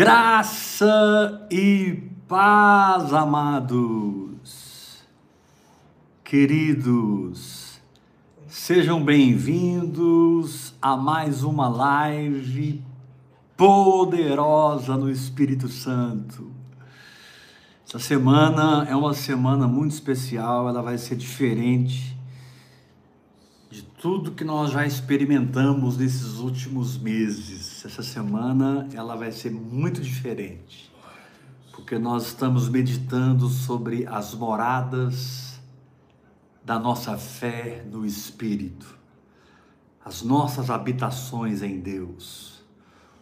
[0.00, 5.04] Graça e paz, amados,
[6.24, 7.78] queridos,
[8.48, 12.82] sejam bem-vindos a mais uma live
[13.54, 16.50] poderosa no Espírito Santo.
[17.86, 22.16] Essa semana é uma semana muito especial, ela vai ser diferente
[23.70, 27.69] de tudo que nós já experimentamos nesses últimos meses.
[27.82, 30.92] Essa semana ela vai ser muito diferente,
[31.72, 35.58] porque nós estamos meditando sobre as moradas
[36.62, 38.98] da nossa fé no Espírito,
[40.04, 42.62] as nossas habitações em Deus,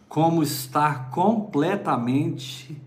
[0.09, 2.81] como estar completamente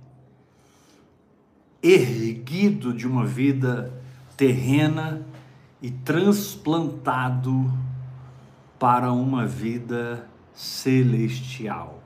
[1.82, 4.02] erguido de uma vida
[4.36, 5.24] terrena
[5.80, 7.72] e transplantado
[8.78, 12.02] para uma vida celestial.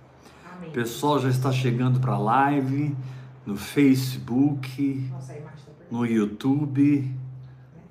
[0.54, 0.68] Amém.
[0.68, 2.96] O pessoal já está chegando para a live
[3.44, 5.10] no Facebook,
[5.90, 7.14] no YouTube.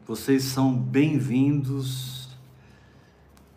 [0.08, 2.30] Vocês são bem-vindos.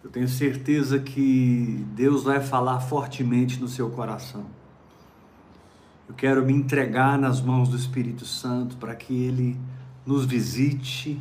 [0.03, 4.47] Eu tenho certeza que Deus vai falar fortemente no seu coração.
[6.09, 9.59] Eu quero me entregar nas mãos do Espírito Santo para que ele
[10.07, 11.21] nos visite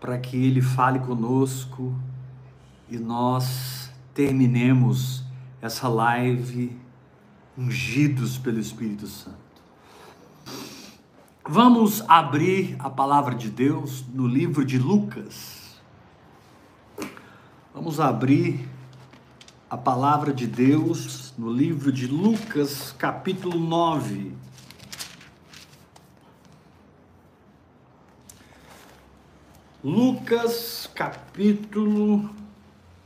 [0.00, 1.94] para que Ele fale conosco
[2.88, 3.89] e nós
[4.20, 5.24] terminemos
[5.62, 6.78] essa live
[7.56, 9.38] ungidos pelo Espírito Santo.
[11.48, 15.80] Vamos abrir a palavra de Deus no livro de Lucas.
[17.72, 18.68] Vamos abrir
[19.70, 24.34] a palavra de Deus no livro de Lucas, capítulo 9.
[29.82, 32.28] Lucas capítulo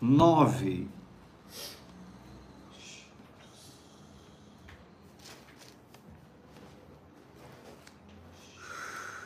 [0.00, 0.93] 9.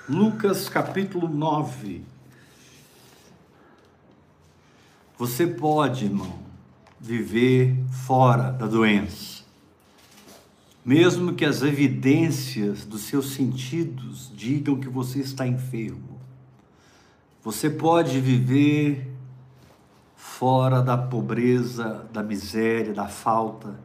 [0.08, 2.00] Lucas capítulo 9.
[5.18, 6.38] Você pode, irmão,
[6.98, 7.76] viver
[8.06, 9.44] fora da doença.
[10.82, 16.18] Mesmo que as evidências dos seus sentidos digam que você está enfermo.
[17.44, 19.12] Você pode viver
[20.16, 23.78] fora da pobreza, da miséria, da falta,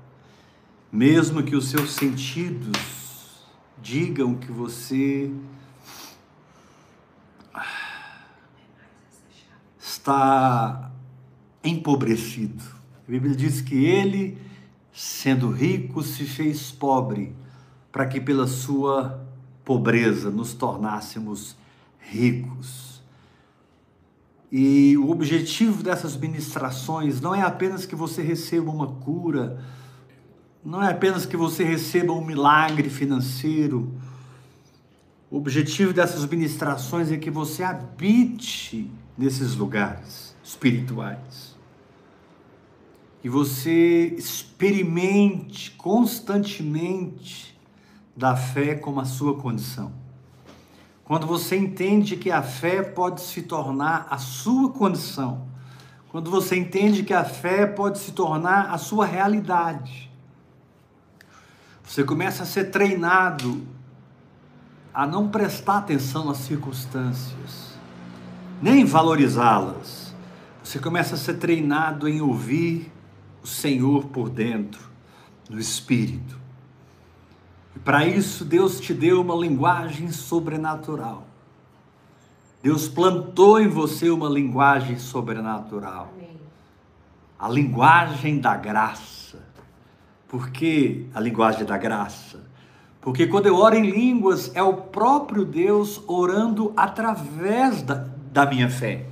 [0.89, 2.77] mesmo que os seus sentidos
[3.81, 5.29] digam que você
[10.03, 10.91] está
[11.63, 12.61] empobrecido.
[13.07, 14.37] A Bíblia diz que ele,
[14.91, 17.33] sendo rico, se fez pobre,
[17.89, 19.25] para que pela sua
[19.63, 21.55] pobreza nos tornássemos
[21.99, 23.01] ricos.
[24.51, 29.63] E o objetivo dessas ministrações não é apenas que você receba uma cura,
[30.65, 33.89] não é apenas que você receba um milagre financeiro.
[35.31, 41.55] O objetivo dessas ministrações é que você habite nesses lugares espirituais.
[43.23, 47.57] E você experimente constantemente
[48.15, 49.93] da fé como a sua condição.
[51.05, 55.47] Quando você entende que a fé pode se tornar a sua condição.
[56.09, 60.11] Quando você entende que a fé pode se tornar a sua realidade.
[61.83, 63.65] Você começa a ser treinado
[64.93, 67.72] a não prestar atenção nas circunstâncias,
[68.63, 70.15] nem valorizá-las.
[70.63, 72.89] Você começa a ser treinado em ouvir
[73.43, 74.89] o Senhor por dentro,
[75.49, 76.39] no espírito.
[77.75, 81.27] E para isso Deus te deu uma linguagem sobrenatural.
[82.61, 86.13] Deus plantou em você uma linguagem sobrenatural.
[86.15, 86.39] Amém.
[87.37, 89.43] A linguagem da graça.
[90.29, 92.39] Por que a linguagem da graça?
[93.01, 98.69] Porque quando eu oro em línguas, é o próprio Deus orando através da, da minha
[98.69, 99.05] fé.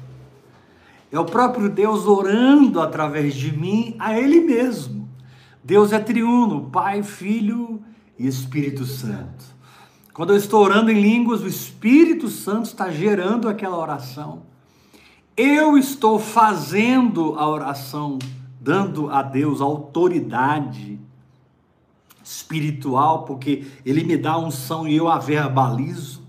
[1.12, 5.08] É o próprio Deus orando através de mim a Ele mesmo.
[5.64, 7.82] Deus é triuno, Pai, Filho
[8.18, 9.46] e Espírito Santo.
[10.14, 14.44] Quando eu estou orando em línguas, o Espírito Santo está gerando aquela oração.
[15.38, 18.18] Eu estou fazendo a oração,
[18.60, 21.00] dando a Deus autoridade
[22.24, 26.22] espiritual, porque Ele me dá unção e eu a verbalizo.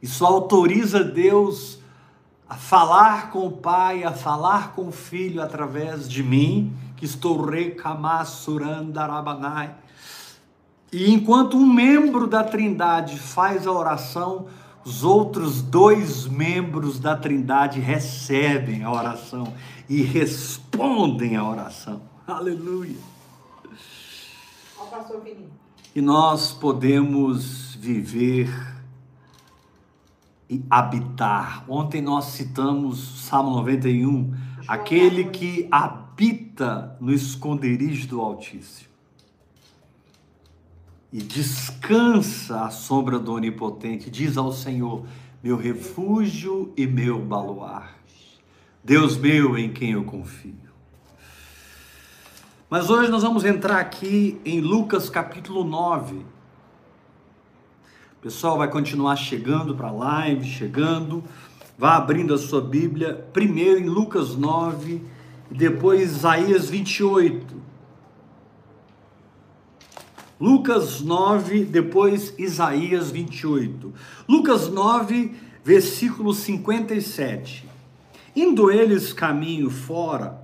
[0.00, 1.79] Isso autoriza Deus
[2.50, 7.40] a falar com o Pai, a falar com o Filho através de mim, que estou
[7.40, 9.74] recamasurandarabanai
[10.92, 14.46] e enquanto um membro da Trindade faz a oração,
[14.84, 19.52] os outros dois membros da Trindade recebem a oração
[19.88, 22.00] e respondem à oração.
[22.26, 22.96] Aleluia.
[25.94, 28.50] E nós podemos viver
[30.50, 31.64] e habitar.
[31.68, 34.34] Ontem nós citamos Salmo 91,
[34.66, 38.90] aquele que habita no esconderijo do Altíssimo
[41.12, 45.06] e descansa à sombra do Onipotente, diz ao Senhor:
[45.42, 48.42] meu refúgio e meu baluarte,
[48.82, 50.70] Deus meu em quem eu confio.
[52.68, 56.24] Mas hoje nós vamos entrar aqui em Lucas capítulo 9.
[58.20, 61.24] O pessoal vai continuar chegando para a live, chegando.
[61.78, 65.00] Vá abrindo a sua Bíblia, primeiro em Lucas 9
[65.50, 67.56] e depois Isaías 28.
[70.38, 73.90] Lucas 9, depois Isaías 28.
[74.28, 75.34] Lucas 9,
[75.64, 77.66] versículo 57.
[78.36, 80.42] Indo eles caminho fora,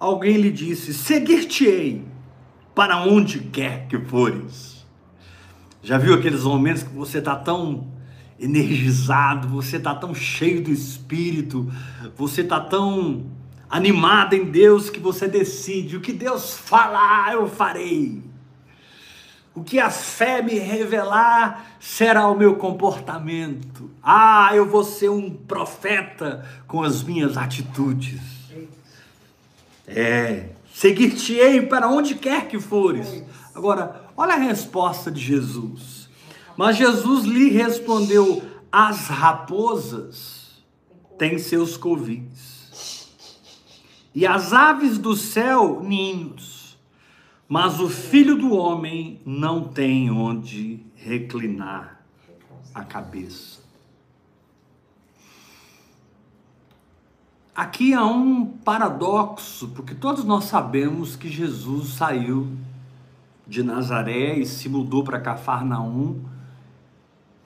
[0.00, 2.04] alguém lhe disse: Seguir-te-ei
[2.74, 4.73] para onde quer que fores.
[5.84, 7.86] Já viu aqueles momentos que você está tão
[8.40, 11.70] energizado, você está tão cheio do Espírito,
[12.16, 13.26] você está tão
[13.68, 18.22] animado em Deus que você decide: o que Deus falar, eu farei.
[19.54, 23.90] O que a fé me revelar será o meu comportamento.
[24.02, 28.20] Ah, eu vou ser um profeta com as minhas atitudes.
[29.86, 33.22] É, seguir-te-ei para onde quer que fores.
[33.54, 36.08] Agora, olha a resposta de Jesus.
[36.56, 40.62] Mas Jesus lhe respondeu: As raposas
[41.18, 43.08] têm seus covis,
[44.14, 46.54] e as aves do céu ninhos
[47.48, 52.00] mas o filho do homem não tem onde reclinar
[52.74, 53.62] a cabeça.
[57.54, 62.48] Aqui há um paradoxo, porque todos nós sabemos que Jesus saiu
[63.46, 66.20] de Nazaré e se mudou para Cafarnaum,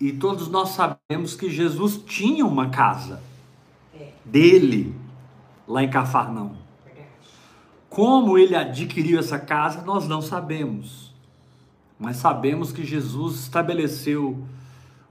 [0.01, 3.21] e todos nós sabemos que Jesus tinha uma casa
[3.95, 4.13] é.
[4.25, 4.95] dele
[5.67, 6.55] lá em Cafarnaum.
[7.91, 11.13] Como ele adquiriu essa casa, nós não sabemos.
[11.99, 14.45] Mas sabemos que Jesus estabeleceu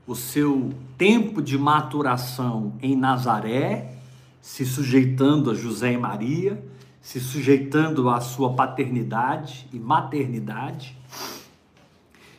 [0.06, 3.98] o seu tempo de maturação em Nazaré,
[4.42, 6.64] se sujeitando a José e Maria,
[7.08, 10.94] se sujeitando à sua paternidade e maternidade.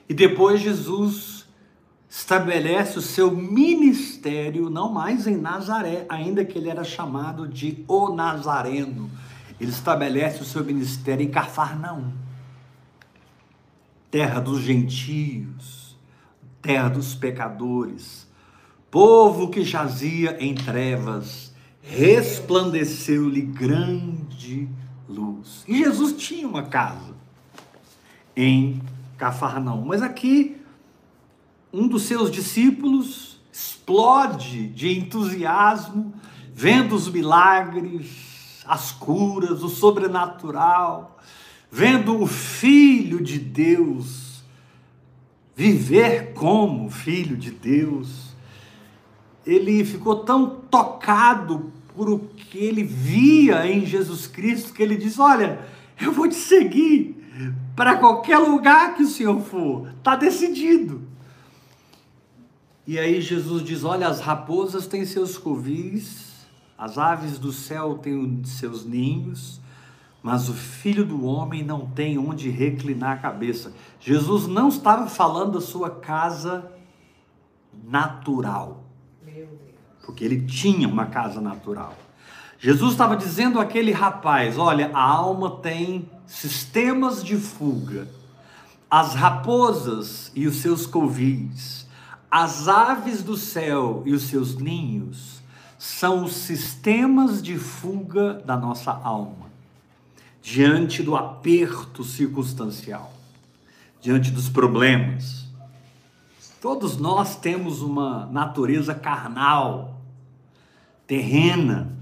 [0.07, 1.47] E depois Jesus
[2.07, 8.11] estabelece o seu ministério não mais em Nazaré, ainda que ele era chamado de o
[8.11, 9.11] Nazareno
[9.59, 12.13] ele estabelece o seu ministério em Cafarnaum,
[14.11, 15.97] terra dos gentios,
[16.61, 18.29] terra dos pecadores,
[18.91, 24.28] povo que jazia em trevas, resplandeceu-lhe grande
[25.09, 25.65] luz.
[25.67, 27.15] E Jesus tinha uma casa
[28.37, 28.81] em
[29.17, 30.57] Cafarnaum, mas aqui
[31.73, 36.15] um dos seus discípulos explode de entusiasmo,
[36.55, 41.19] vendo os milagres, as curas, o sobrenatural,
[41.71, 44.29] vendo o Filho de Deus
[45.59, 48.29] viver como Filho de Deus,
[49.45, 55.21] ele ficou tão tocado por o que ele via em Jesus Cristo que ele disse:
[55.21, 55.67] Olha,
[56.01, 57.17] eu vou te seguir
[57.75, 61.03] para qualquer lugar que o Senhor for, está decidido.
[62.87, 66.47] E aí Jesus diz: Olha, as raposas têm seus covis,
[66.79, 69.61] as aves do céu têm seus ninhos,
[70.23, 73.73] mas o filho do homem não tem onde reclinar a cabeça.
[73.99, 76.71] Jesus não estava falando da sua casa
[77.73, 78.85] natural,
[80.09, 81.95] porque ele tinha uma casa natural.
[82.59, 88.09] Jesus estava dizendo àquele rapaz: olha, a alma tem sistemas de fuga,
[88.91, 91.87] as raposas e os seus covis,
[92.31, 95.43] as aves do céu e os seus ninhos
[95.79, 99.51] são os sistemas de fuga da nossa alma,
[100.41, 103.13] diante do aperto circunstancial,
[104.01, 105.47] diante dos problemas.
[106.63, 109.88] Todos nós temos uma natureza carnal,
[111.09, 111.97] terrena.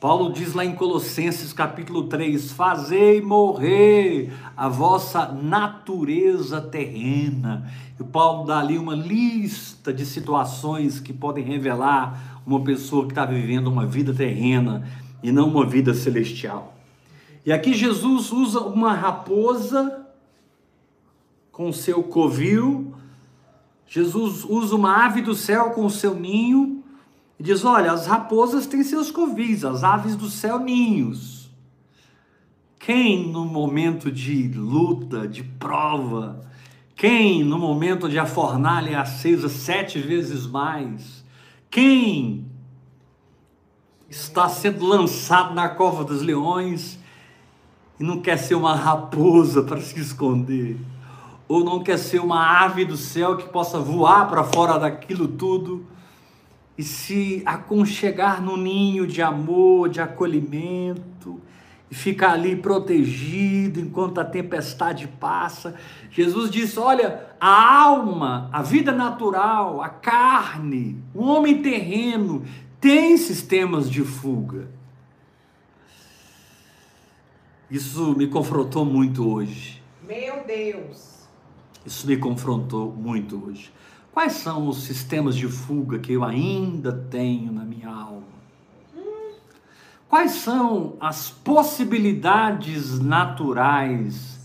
[0.00, 7.70] Paulo diz lá em Colossenses capítulo 3: Fazei morrer a vossa natureza terrena.
[7.98, 13.26] E Paulo dá ali uma lista de situações que podem revelar uma pessoa que está
[13.26, 14.88] vivendo uma vida terrena
[15.22, 16.74] e não uma vida celestial.
[17.44, 20.06] E aqui Jesus usa uma raposa
[21.50, 22.94] com seu covil,
[23.86, 26.79] Jesus usa uma ave do céu com seu ninho,
[27.40, 31.50] e diz: Olha, as raposas têm seus covis, as aves do céu, ninhos.
[32.78, 36.46] Quem no momento de luta, de prova,
[36.94, 41.24] quem no momento de a fornalha é acesa sete vezes mais,
[41.70, 42.44] quem
[44.08, 46.98] está sendo lançado na cova dos leões
[47.98, 50.76] e não quer ser uma raposa para se esconder,
[51.48, 55.86] ou não quer ser uma ave do céu que possa voar para fora daquilo tudo
[56.80, 61.38] e se aconchegar no ninho de amor, de acolhimento,
[61.90, 65.74] e ficar ali protegido enquanto a tempestade passa.
[66.10, 72.46] Jesus disse: Olha, a alma, a vida natural, a carne, o homem terreno
[72.80, 74.70] tem sistemas de fuga.
[77.70, 79.82] Isso me confrontou muito hoje.
[80.08, 81.28] Meu Deus.
[81.84, 83.70] Isso me confrontou muito hoje.
[84.12, 88.24] Quais são os sistemas de fuga que eu ainda tenho na minha alma?
[90.08, 94.40] Quais são as possibilidades naturais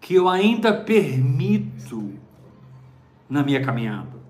[0.00, 2.14] que eu ainda permito
[3.28, 4.20] na minha caminhada?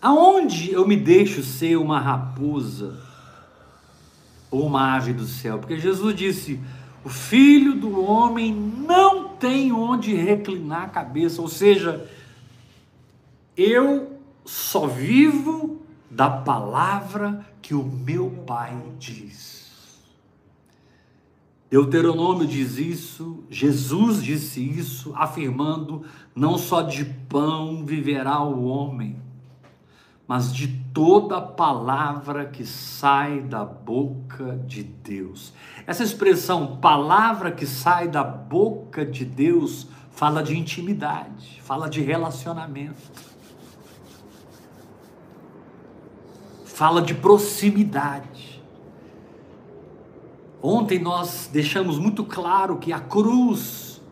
[0.00, 3.00] Aonde eu me deixo ser uma raposa
[4.50, 5.58] ou uma ave do céu?
[5.58, 6.60] Porque Jesus disse:
[7.02, 12.06] o filho do homem não tem onde reclinar a cabeça, ou seja,
[13.56, 19.64] eu só vivo da palavra que o meu Pai diz.
[21.70, 29.16] Deuteronômio diz isso, Jesus disse isso, afirmando: não só de pão viverá o homem,
[30.26, 35.52] mas de toda palavra que sai da boca de Deus.
[35.84, 43.23] Essa expressão, palavra que sai da boca de Deus, fala de intimidade, fala de relacionamento.
[46.74, 48.60] Fala de proximidade.
[50.60, 54.02] Ontem nós deixamos muito claro que a cruz,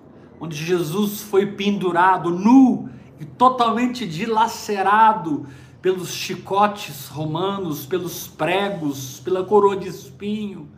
[0.41, 2.89] onde Jesus foi pendurado nu
[3.19, 5.45] e totalmente dilacerado
[5.81, 10.69] pelos chicotes romanos, pelos pregos, pela coroa de espinho,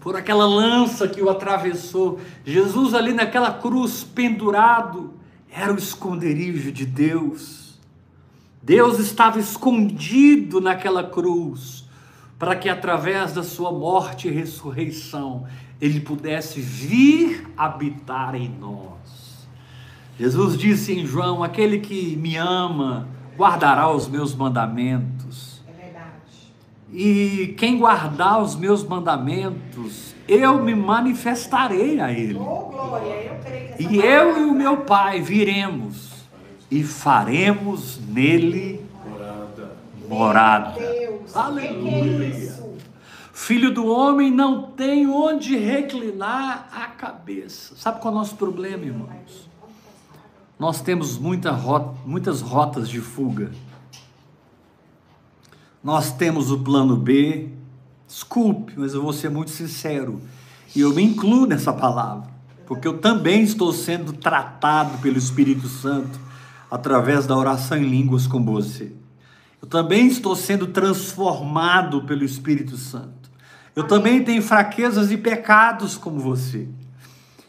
[0.00, 2.18] por aquela lança que o atravessou.
[2.42, 5.12] Jesus ali naquela cruz pendurado
[5.50, 7.65] era o esconderijo de Deus
[8.66, 11.84] Deus estava escondido naquela cruz,
[12.36, 15.46] para que através da sua morte e ressurreição,
[15.80, 19.46] ele pudesse vir habitar em nós.
[20.18, 23.06] Jesus disse em João: Aquele que me ama
[23.38, 25.62] guardará os meus mandamentos.
[25.68, 26.52] É verdade.
[26.92, 32.34] E quem guardar os meus mandamentos, eu me manifestarei a ele.
[32.34, 36.15] Oh, glória, eu creio que e eu e o meu Pai viremos
[36.70, 39.76] e faremos nele morada.
[40.08, 40.80] morada.
[40.80, 42.28] Deus, Aleluia.
[42.28, 42.66] Que é
[43.32, 47.76] Filho do homem não tem onde reclinar a cabeça.
[47.76, 49.48] Sabe qual é o nosso problema, irmãos?
[50.58, 53.52] Nós temos muita rota, muitas rotas de fuga.
[55.84, 57.50] Nós temos o plano B.
[58.08, 60.20] Desculpe, mas eu vou ser muito sincero.
[60.74, 62.28] E eu me incluo nessa palavra.
[62.66, 66.25] Porque eu também estou sendo tratado pelo Espírito Santo
[66.70, 68.92] através da oração em línguas com você.
[69.60, 73.30] Eu também estou sendo transformado pelo Espírito Santo.
[73.74, 76.68] Eu também tenho fraquezas e pecados como você.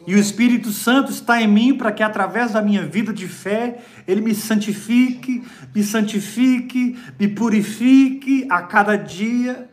[0.06, 3.78] E o Espírito Santo está em mim para que, através da minha vida de fé,
[4.06, 5.42] ele me santifique,
[5.74, 9.68] me santifique, me purifique a cada dia.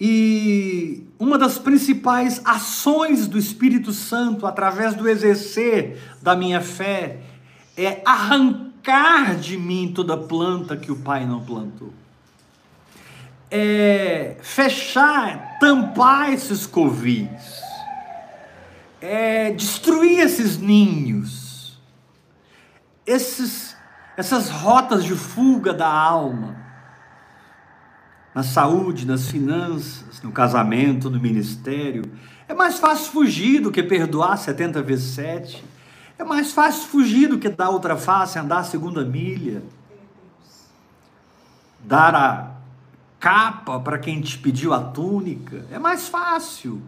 [0.00, 7.18] E uma das principais ações do Espírito Santo, através do exercer da minha fé,
[7.84, 11.92] é arrancar de mim toda planta que o Pai não plantou.
[13.50, 17.28] É fechar, tampar esses covis.
[19.00, 21.78] É destruir esses ninhos.
[23.06, 23.76] Esses,
[24.16, 26.56] essas rotas de fuga da alma.
[28.34, 32.02] Na saúde, nas finanças, no casamento, no ministério.
[32.48, 35.77] É mais fácil fugir do que perdoar 70 vezes 7
[36.18, 39.62] é mais fácil fugir do que dar outra face, andar a segunda milha.
[41.84, 42.50] Dar a
[43.20, 45.64] capa para quem te pediu a túnica.
[45.70, 46.82] É mais fácil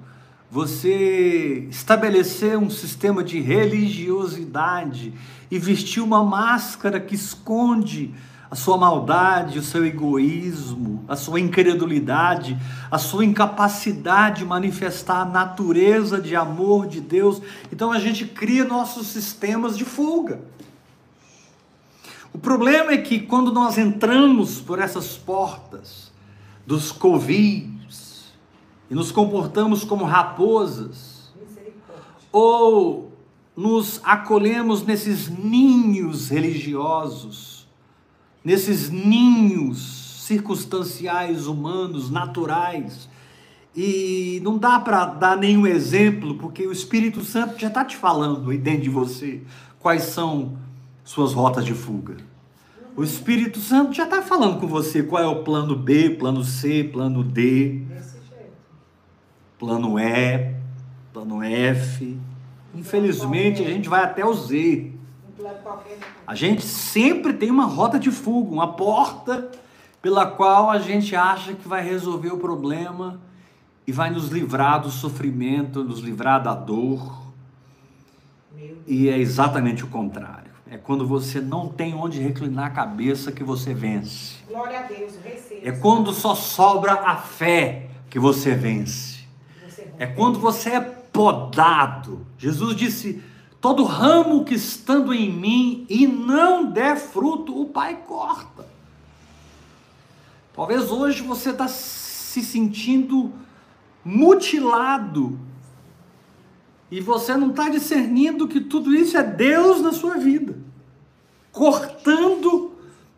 [0.51, 5.15] você estabelecer um sistema de religiosidade
[5.49, 8.13] e vestir uma máscara que esconde
[8.51, 12.59] a sua maldade, o seu egoísmo, a sua incredulidade,
[12.91, 17.41] a sua incapacidade de manifestar a natureza de amor de Deus.
[17.71, 20.41] Então a gente cria nossos sistemas de fuga.
[22.33, 26.11] O problema é que quando nós entramos por essas portas
[26.67, 28.33] dos covis
[28.91, 31.33] e nos comportamos como raposas,
[32.33, 33.13] ou
[33.57, 37.60] nos acolhemos nesses ninhos religiosos,
[38.45, 43.09] nesses ninhos circunstanciais humanos, naturais,
[43.75, 48.51] e não dá para dar nenhum exemplo, porque o Espírito Santo já está te falando
[48.51, 49.43] aí dentro de você
[49.79, 50.57] quais são
[51.05, 52.17] suas rotas de fuga.
[52.97, 56.85] O Espírito Santo já está falando com você qual é o plano B, plano C,
[56.85, 57.83] plano D,
[59.59, 60.55] plano E,
[61.13, 62.19] plano F.
[62.75, 64.90] Infelizmente, a gente vai até o Z.
[66.27, 69.51] A gente sempre tem uma rota de fuga, uma porta
[70.03, 73.21] pela qual a gente acha que vai resolver o problema
[73.87, 77.21] e vai nos livrar do sofrimento, nos livrar da dor.
[78.87, 80.51] E é exatamente o contrário.
[80.71, 84.37] É quando você não tem onde reclinar a cabeça que você vence.
[84.49, 85.69] Glória a Deus, receba.
[85.69, 89.25] É quando só sobra a fé que você vence.
[89.99, 92.25] É quando você é podado.
[92.39, 93.23] Jesus disse:
[93.61, 98.67] Todo ramo que estando em mim e não der fruto, o Pai corta.
[100.55, 103.33] Talvez hoje você está se sentindo
[104.05, 105.39] mutilado
[106.91, 110.59] e você não está discernindo que tudo isso é Deus na sua vida,
[111.53, 112.73] cortando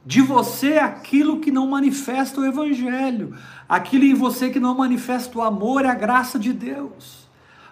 [0.04, 3.34] de você aquilo que não manifesta o Evangelho,
[3.68, 7.21] aquilo em você que não manifesta o amor e a graça de Deus,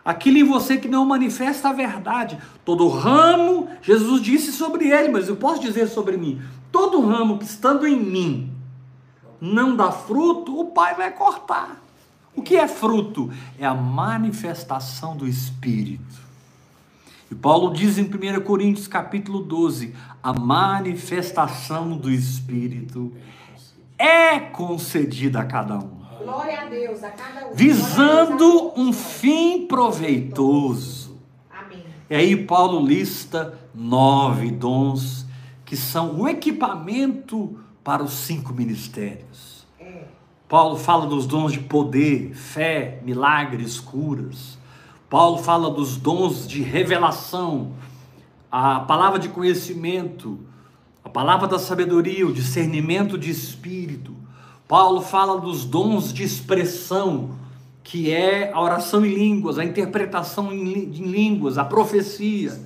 [0.04, 2.38] aquilo em você que não manifesta a verdade.
[2.64, 6.40] Todo ramo, Jesus disse sobre ele, mas eu posso dizer sobre mim:
[6.70, 8.52] todo ramo que estando em mim
[9.40, 11.80] não dá fruto, o Pai vai cortar.
[12.34, 13.30] O que é fruto?
[13.58, 16.30] É a manifestação do Espírito.
[17.30, 23.12] E Paulo diz em 1 Coríntios capítulo 12: a manifestação do Espírito
[23.96, 25.99] é concedida a cada um.
[26.22, 27.54] Glória a Deus, a cada um.
[27.54, 31.18] Visando um fim proveitoso.
[31.50, 31.84] Amém.
[32.08, 35.26] E aí Paulo lista nove dons
[35.64, 39.66] que são o equipamento para os cinco ministérios.
[39.78, 40.04] É.
[40.48, 44.58] Paulo fala dos dons de poder, fé, milagres, curas.
[45.08, 47.72] Paulo fala dos dons de revelação,
[48.50, 50.40] a palavra de conhecimento,
[51.04, 54.19] a palavra da sabedoria, o discernimento de espírito.
[54.70, 57.30] Paulo fala dos dons de expressão,
[57.82, 62.56] que é a oração em línguas, a interpretação em línguas, a profecia.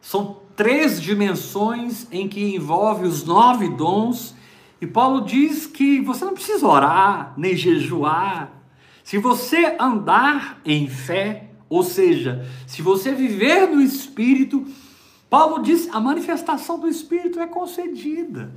[0.00, 4.32] São três dimensões em que envolve os nove dons
[4.80, 8.52] e Paulo diz que você não precisa orar, nem jejuar.
[9.02, 14.64] Se você andar em fé, ou seja, se você viver no Espírito,
[15.28, 18.52] Paulo diz a manifestação do Espírito é concedida.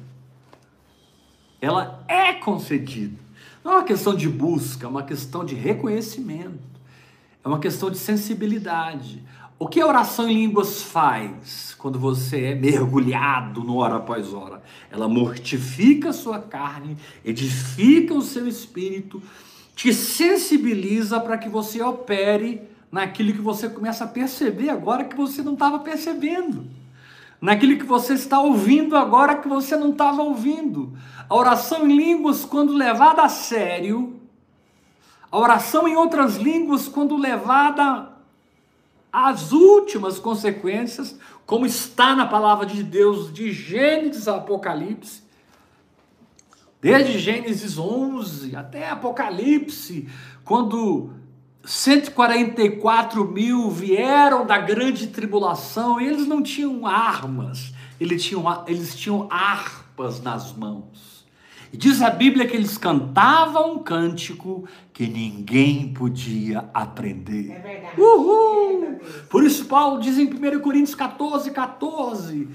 [1.62, 3.16] Ela é concedida.
[3.64, 6.60] Não é uma questão de busca, é uma questão de reconhecimento,
[7.44, 9.24] é uma questão de sensibilidade.
[9.60, 14.64] O que a oração em línguas faz quando você é mergulhado no hora após hora?
[14.90, 19.22] Ela mortifica a sua carne, edifica o seu espírito,
[19.76, 25.44] te sensibiliza para que você opere naquilo que você começa a perceber agora que você
[25.44, 26.66] não estava percebendo,
[27.42, 30.96] naquilo que você está ouvindo agora que você não estava ouvindo.
[31.28, 34.22] A oração em línguas, quando levada a sério,
[35.32, 38.10] a oração em outras línguas, quando levada
[39.12, 45.24] as últimas consequências, como está na palavra de Deus de Gênesis a Apocalipse,
[46.80, 50.08] desde Gênesis 11 até Apocalipse,
[50.46, 51.14] quando
[51.64, 59.28] 144 mil vieram da grande tribulação, e eles não tinham armas, eles tinham, eles tinham
[59.30, 61.22] harpas nas mãos.
[61.74, 67.52] E diz a Bíblia que eles cantavam um cântico que ninguém podia aprender.
[67.52, 68.02] É verdade.
[68.02, 69.00] Uhul!
[69.30, 72.50] Por isso, Paulo diz em 1 Coríntios 14, 14: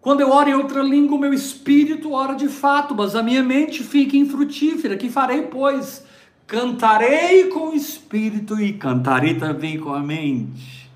[0.00, 3.42] Quando eu oro em outra língua, o meu espírito ora de fato, mas a minha
[3.42, 4.96] mente fica infrutífera.
[4.96, 6.04] Que farei, pois?
[6.46, 10.90] Cantarei com o espírito e cantarei também com a mente.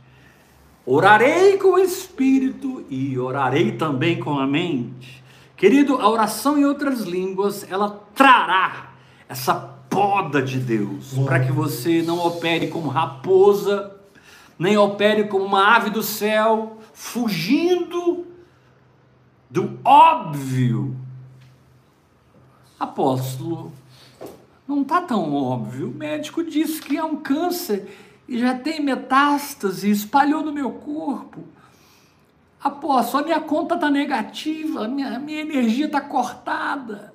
[0.84, 5.22] Orarei com o espírito e orarei também com a mente.
[5.56, 8.92] Querido, a oração em outras línguas, ela trará
[9.28, 13.96] essa poda de Deus, para que você não opere como raposa,
[14.58, 18.26] nem opere como uma ave do céu, fugindo
[19.50, 20.96] do óbvio.
[22.78, 23.72] Apóstolo,
[24.68, 25.88] não está tão óbvio.
[25.88, 27.88] O médico disse que é um câncer
[28.28, 31.42] e já tem metástase, espalhou no meu corpo.
[32.62, 37.14] Apóstolo, a minha conta está negativa, a minha, a minha energia está cortada.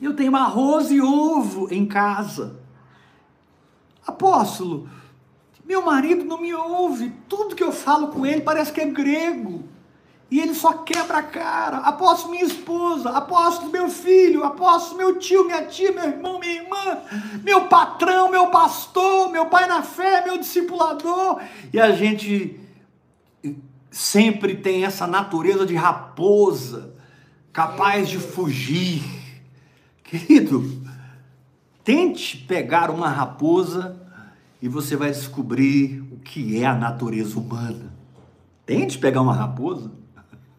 [0.00, 2.60] Eu tenho arroz e ovo em casa.
[4.06, 4.88] Apóstolo,
[5.64, 7.12] Meu marido não me ouve.
[7.28, 9.64] Tudo que eu falo com ele parece que é grego.
[10.30, 11.78] E ele só quebra a cara.
[11.78, 16.98] Aposto minha esposa, aposto meu filho, aposto meu tio, minha tia, meu irmão, minha irmã,
[17.42, 21.40] meu patrão, meu pastor, meu pai na fé, meu discipulador.
[21.72, 22.60] E a gente
[23.90, 26.94] sempre tem essa natureza de raposa,
[27.50, 29.02] capaz de fugir.
[30.04, 30.82] Querido,
[31.82, 33.98] tente pegar uma raposa
[34.60, 37.94] e você vai descobrir o que é a natureza humana.
[38.66, 39.90] Tente pegar uma raposa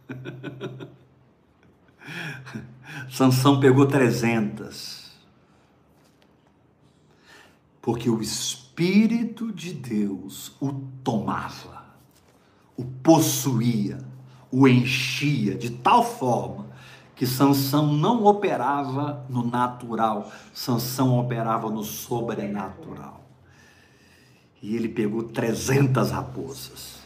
[3.09, 5.09] Sansão pegou 300.
[7.81, 10.71] Porque o Espírito de Deus o
[11.03, 11.85] tomava,
[12.77, 13.99] o possuía,
[14.51, 16.67] o enchia de tal forma
[17.15, 23.25] que Sansão não operava no natural, Sansão operava no sobrenatural.
[24.61, 26.99] E ele pegou 300 raposas.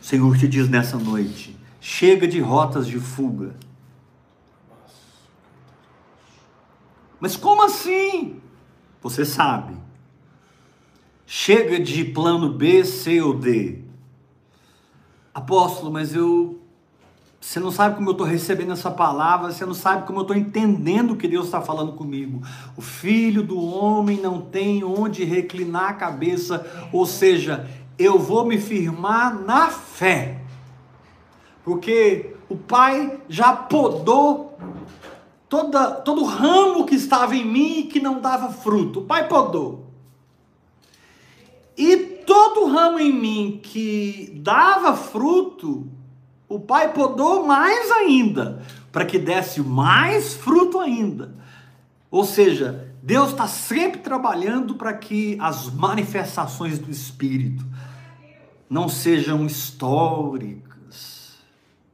[0.00, 3.56] O Senhor te diz nessa noite: Chega de rotas de fuga.
[7.18, 8.40] Mas como assim?
[9.02, 9.74] Você sabe.
[11.26, 13.80] Chega de plano B, C ou D.
[15.34, 16.60] Apóstolo, mas eu.
[17.40, 20.36] Você não sabe como eu estou recebendo essa palavra, você não sabe como eu estou
[20.36, 22.46] entendendo o que Deus está falando comigo.
[22.76, 27.68] O filho do homem não tem onde reclinar a cabeça, ou seja,
[27.98, 30.41] eu vou me firmar na fé
[31.64, 34.58] porque o pai já podou
[35.48, 39.00] toda, todo ramo que estava em mim e que não dava fruto.
[39.00, 39.86] O pai podou.
[41.76, 41.96] E
[42.26, 45.86] todo ramo em mim que dava fruto,
[46.48, 51.34] o pai podou mais ainda, para que desse mais fruto ainda.
[52.10, 57.64] Ou seja, Deus está sempre trabalhando para que as manifestações do Espírito
[58.68, 60.71] não sejam históricas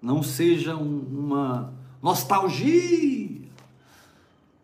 [0.01, 3.39] não seja uma nostalgia.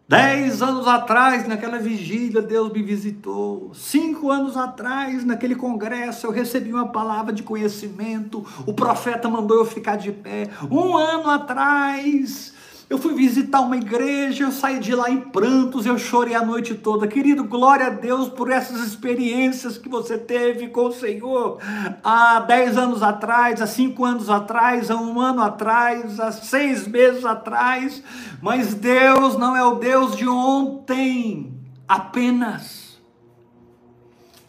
[0.06, 3.72] Dez anos atrás, naquela vigília, Deus me visitou.
[3.74, 8.46] Cinco anos atrás, naquele congresso, eu recebi uma palavra de conhecimento.
[8.66, 10.50] O profeta mandou eu ficar de pé.
[10.70, 12.53] Um ano atrás,
[12.88, 16.74] eu fui visitar uma igreja, eu saí de lá em prantos, eu chorei a noite
[16.74, 17.08] toda.
[17.08, 21.58] Querido, glória a Deus por essas experiências que você teve com o Senhor
[22.02, 27.24] há 10 anos atrás, há 5 anos atrás, há um ano atrás, há seis meses
[27.24, 28.02] atrás.
[28.42, 31.54] Mas Deus não é o Deus de ontem
[31.88, 33.00] apenas.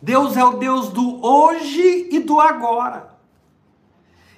[0.01, 3.14] Deus é o Deus do hoje e do agora.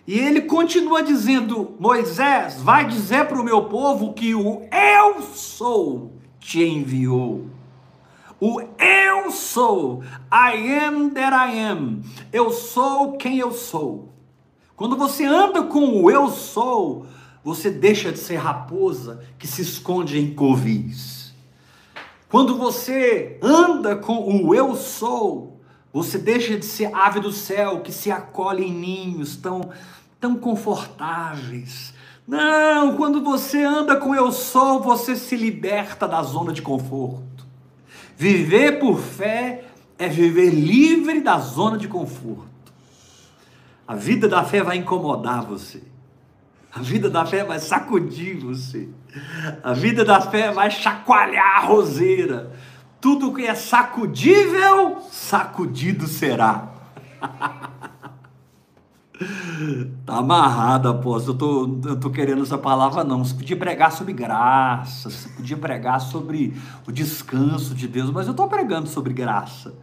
[0.07, 6.13] E ele continua dizendo: Moisés, vai dizer para o meu povo que o eu sou
[6.39, 7.47] te enviou.
[8.39, 12.01] O eu sou, I am that I am.
[12.31, 14.07] Eu sou quem eu sou.
[14.77, 17.07] Quando você anda com o eu sou,
[17.43, 21.33] você deixa de ser raposa que se esconde em covis.
[22.29, 25.59] Quando você anda com o eu sou,
[25.91, 29.71] você deixa de ser ave do céu que se acolhe em ninhos tão
[30.19, 31.93] tão confortáveis.
[32.27, 37.45] Não, quando você anda com eu sou, você se liberta da zona de conforto.
[38.17, 39.65] Viver por fé
[39.97, 42.47] é viver livre da zona de conforto.
[43.87, 45.81] A vida da fé vai incomodar você.
[46.73, 48.89] A vida da fé vai sacudir você.
[49.63, 52.51] A vida da fé vai chacoalhar a roseira.
[52.99, 56.67] Tudo que é sacudível, sacudido será.
[60.05, 61.33] Tá amarrado, apóstolo.
[61.33, 63.23] Eu tô, eu tô querendo essa palavra, não.
[63.23, 66.53] Você podia pregar sobre graça, você podia pregar sobre
[66.87, 69.73] o descanso de Deus, mas eu tô pregando sobre graça.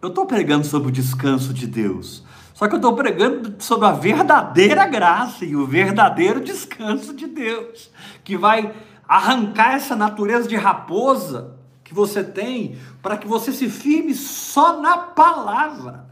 [0.00, 2.24] Eu tô pregando sobre o descanso de Deus.
[2.54, 7.90] Só que eu estou pregando sobre a verdadeira graça e o verdadeiro descanso de Deus,
[8.24, 8.72] que vai
[9.06, 14.96] arrancar essa natureza de raposa que você tem, para que você se firme só na
[14.96, 16.06] palavra.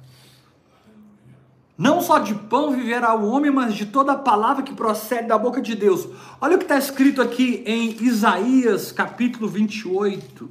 [1.76, 5.60] Não só de pão viverá o homem, mas de toda palavra que procede da boca
[5.60, 6.08] de Deus.
[6.40, 10.48] Olha o que está escrito aqui em Isaías capítulo 28.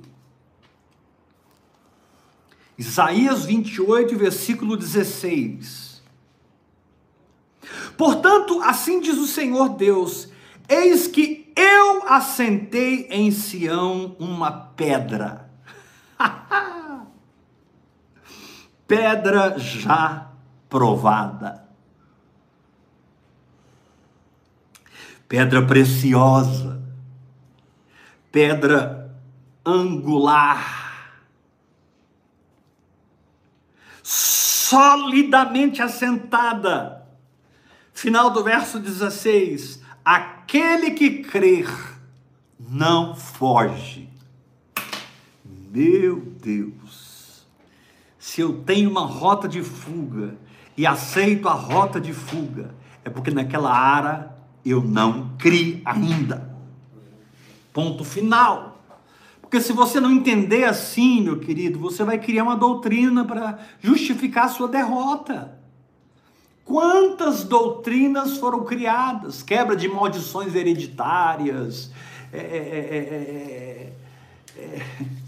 [2.78, 6.04] Isaías 28, versículo 16.
[7.98, 10.28] Portanto, assim diz o Senhor Deus:
[10.68, 15.50] Eis que eu assentei em Sião uma pedra.
[18.86, 20.33] pedra já
[20.74, 21.64] provada.
[25.30, 26.82] Pedra preciosa,
[28.32, 29.16] pedra
[29.64, 31.22] angular,
[34.02, 37.08] solidamente assentada.
[37.94, 41.70] Final do verso 16: aquele que crer
[42.60, 44.10] não foge.
[45.46, 47.46] Meu Deus,
[48.18, 50.36] se eu tenho uma rota de fuga
[50.78, 54.30] e aceito a rota de fuga, é porque naquela área
[54.66, 56.54] eu não criei ainda.
[57.72, 58.74] Ponto final.
[59.42, 64.46] Porque se você não entender assim, meu querido, você vai criar uma doutrina para justificar
[64.46, 65.60] a sua derrota.
[66.66, 69.44] Quantas doutrinas foram criadas?
[69.44, 71.92] Quebra de maldições hereditárias,
[72.32, 73.94] é, é,
[74.58, 74.86] é,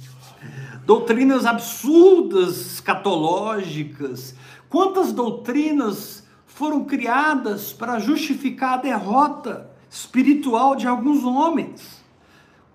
[0.85, 4.33] doutrinas absurdas, escatológicas.
[4.75, 12.03] Quantas doutrinas foram criadas para justificar a derrota espiritual de alguns homens?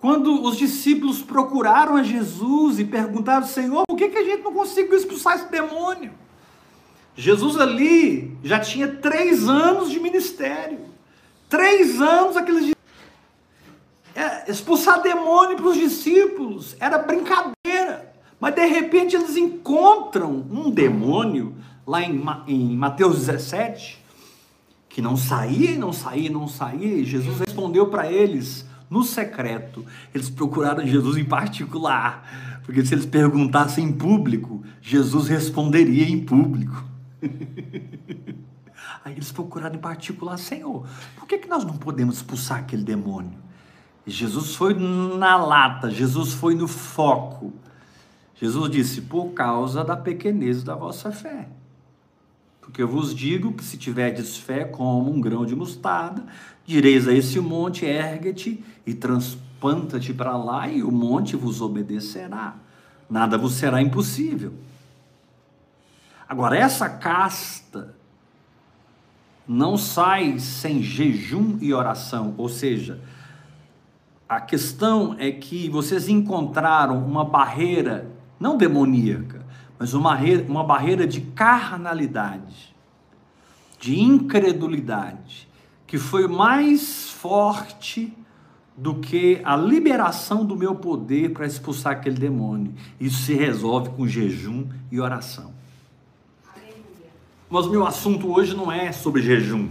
[0.01, 4.55] Quando os discípulos procuraram a Jesus e perguntaram, Senhor, por que, que a gente não
[4.55, 6.13] conseguiu expulsar esse demônio?
[7.15, 10.81] Jesus ali já tinha três anos de ministério.
[11.51, 12.75] Três anos aqueles
[14.15, 18.11] é, expulsar demônio para os discípulos era brincadeira.
[18.41, 21.55] Mas de repente eles encontram um demônio
[21.87, 24.01] lá em, em Mateus 17
[24.91, 26.97] que não saía, não saía, não saía.
[26.99, 29.87] E Jesus respondeu para eles: no secreto.
[30.13, 36.85] Eles procuraram Jesus em particular, porque se eles perguntassem em público, Jesus responderia em público.
[39.03, 43.39] Aí eles procuraram em particular, Senhor, por que, que nós não podemos expulsar aquele demônio?
[44.07, 47.53] Jesus foi na lata, Jesus foi no foco.
[48.35, 51.49] Jesus disse: por causa da pequenez da vossa fé.
[52.71, 56.25] Porque eu vos digo que se tiverdes fé como um grão de mostarda,
[56.65, 62.55] direis a esse monte: ergue-te e transplanta-te para lá, e o monte vos obedecerá.
[63.11, 64.55] Nada vos será impossível.
[66.29, 67.93] Agora, essa casta
[69.49, 73.01] não sai sem jejum e oração, ou seja,
[74.29, 79.40] a questão é que vocês encontraram uma barreira, não demoníaca,
[79.81, 82.77] mas uma, uma barreira de carnalidade,
[83.81, 85.49] de incredulidade,
[85.87, 88.13] que foi mais forte
[88.77, 92.75] do que a liberação do meu poder para expulsar aquele demônio.
[93.01, 95.51] Isso se resolve com jejum e oração.
[97.49, 99.71] Mas meu assunto hoje não é sobre jejum.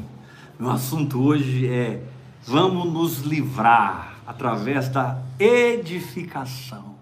[0.60, 2.04] Meu assunto hoje é
[2.44, 6.99] vamos nos livrar através da edificação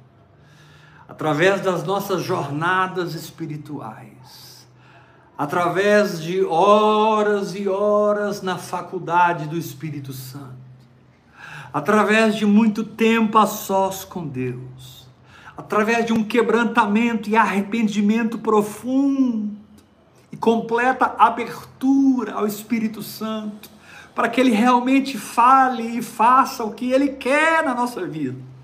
[1.08, 4.67] através das nossas jornadas espirituais,
[5.38, 10.58] através de horas e horas na faculdade do Espírito Santo,
[11.72, 15.08] através de muito tempo a sós com Deus,
[15.56, 19.56] através de um quebrantamento e arrependimento profundo
[20.32, 23.70] e completa abertura ao Espírito Santo,
[24.13, 28.57] para que ele realmente fale e faça o que ele quer na nossa vida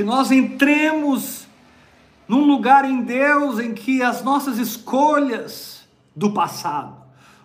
[0.00, 1.46] que nós entremos
[2.26, 5.86] num lugar em Deus em que as nossas escolhas
[6.16, 6.96] do passado,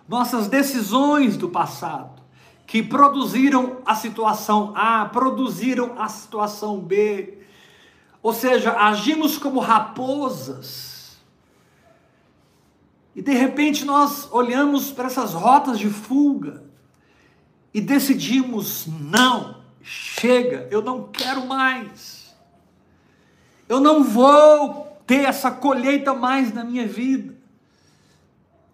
[0.08, 2.22] nossas decisões do passado,
[2.66, 7.42] que produziram a situação A, produziram a situação B,
[8.22, 11.18] ou seja, agimos como raposas.
[13.14, 16.64] E de repente nós olhamos para essas rotas de fuga
[17.74, 22.25] e decidimos: não, chega, eu não quero mais.
[23.68, 27.34] Eu não vou ter essa colheita mais na minha vida.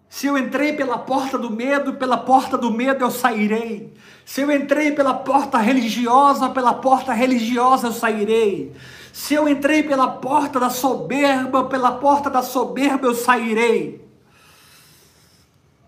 [0.09, 3.91] Se eu entrei pela porta do medo, pela porta do medo eu sairei.
[4.23, 8.71] Se eu entrei pela porta religiosa, pela porta religiosa eu sairei.
[9.11, 14.03] Se eu entrei pela porta da soberba, pela porta da soberba eu sairei.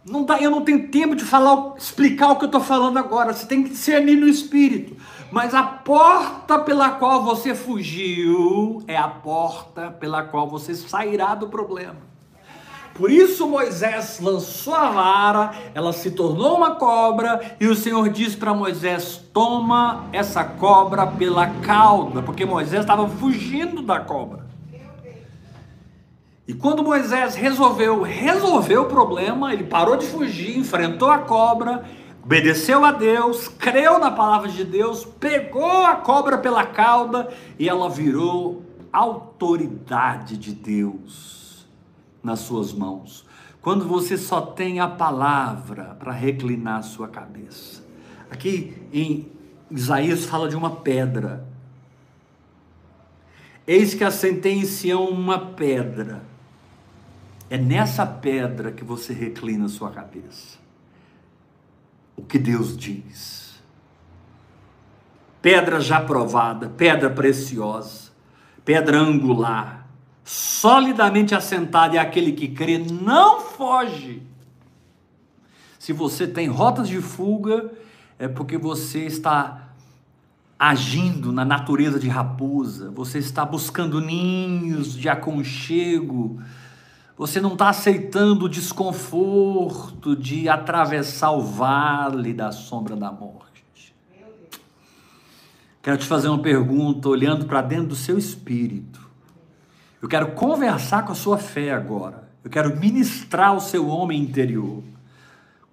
[0.04, 3.34] Não dá, eu não tenho tempo de falar, explicar o que eu estou falando agora.
[3.34, 4.96] Você tem que discernir no espírito.
[5.32, 11.48] Mas a porta pela qual você fugiu é a porta pela qual você sairá do
[11.48, 11.98] problema.
[12.94, 18.38] Por isso Moisés lançou a vara, ela se tornou uma cobra, e o Senhor disse
[18.38, 24.46] para Moisés: Toma essa cobra pela cauda, porque Moisés estava fugindo da cobra.
[26.48, 31.84] E quando Moisés resolveu resolver o problema, ele parou de fugir, enfrentou a cobra
[32.26, 37.88] obedeceu a Deus, creu na palavra de Deus, pegou a cobra pela cauda e ela
[37.88, 41.68] virou autoridade de Deus
[42.24, 43.28] nas suas mãos.
[43.62, 47.84] Quando você só tem a palavra para reclinar a sua cabeça.
[48.30, 49.32] Aqui em
[49.70, 51.46] Isaías fala de uma pedra.
[53.68, 56.24] Eis que assentei em Sião uma pedra,
[57.48, 60.64] É nessa pedra que você reclina sua cabeça.
[62.15, 63.62] O que Deus diz.
[65.41, 68.12] Pedra já provada, pedra preciosa,
[68.63, 69.88] pedra angular,
[70.23, 74.23] solidamente assentada, e aquele que crê não foge.
[75.78, 77.71] Se você tem rotas de fuga,
[78.17, 79.69] é porque você está
[80.58, 86.41] agindo na natureza de raposa, você está buscando ninhos de aconchego,
[87.17, 93.95] você não está aceitando o desconforto de atravessar o vale da sombra da morte.
[95.82, 99.08] Quero te fazer uma pergunta, olhando para dentro do seu espírito.
[100.01, 102.28] Eu quero conversar com a sua fé agora.
[102.43, 104.84] Eu quero ministrar o seu homem interior.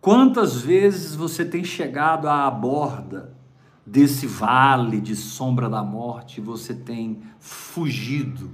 [0.00, 3.32] Quantas vezes você tem chegado à borda
[3.86, 8.50] desse vale de sombra da morte, você tem fugido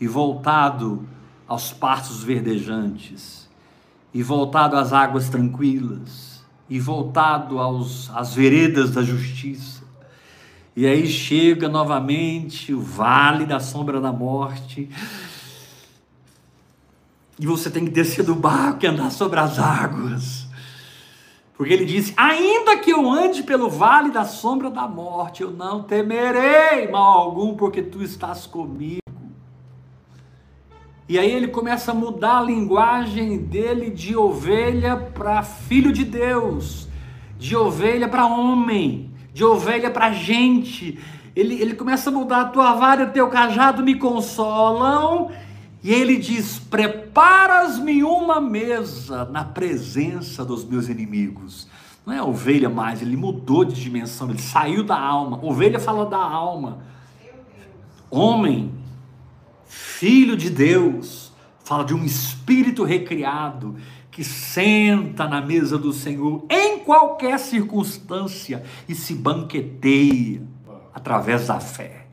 [0.00, 1.06] e voltado
[1.46, 3.48] aos pastos verdejantes,
[4.12, 9.84] e voltado às águas tranquilas, e voltado aos, às veredas da justiça.
[10.74, 14.88] E aí chega novamente o vale da sombra da morte,
[17.38, 20.46] e você tem que descer do barco e andar sobre as águas.
[21.56, 25.82] Porque ele disse: Ainda que eu ande pelo vale da sombra da morte, eu não
[25.82, 29.05] temerei mal algum, porque tu estás comigo.
[31.08, 36.88] E aí ele começa a mudar a linguagem dele de ovelha para filho de Deus,
[37.38, 40.98] de ovelha para homem, de ovelha para gente.
[41.34, 45.30] Ele, ele começa a mudar: a tua vara e o teu cajado me consolam
[45.86, 51.68] e ele diz: Preparas-me uma mesa na presença dos meus inimigos.
[52.04, 55.38] Não é ovelha mais, ele mudou de dimensão, ele saiu da alma.
[55.40, 56.78] Ovelha fala da alma.
[58.10, 58.72] Homem,
[59.98, 61.32] filho de Deus,
[61.64, 63.76] fala de um espírito recriado
[64.10, 70.42] que senta na mesa do Senhor em qualquer circunstância e se banqueteia
[70.94, 72.06] através da fé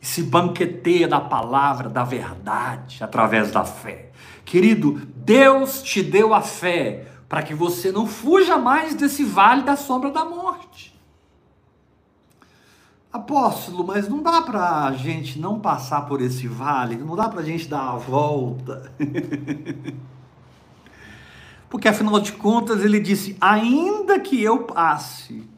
[0.00, 4.10] e se banqueteia da palavra, da verdade, através da fé.
[4.42, 9.76] Querido, Deus te deu a fé para que você não fuja mais desse vale da
[9.76, 10.89] sombra da morte.
[13.12, 17.40] Apóstolo, mas não dá para a gente não passar por esse vale, não dá para
[17.40, 18.92] a gente dar a volta.
[21.68, 25.48] Porque afinal de contas ele disse: ainda que eu passe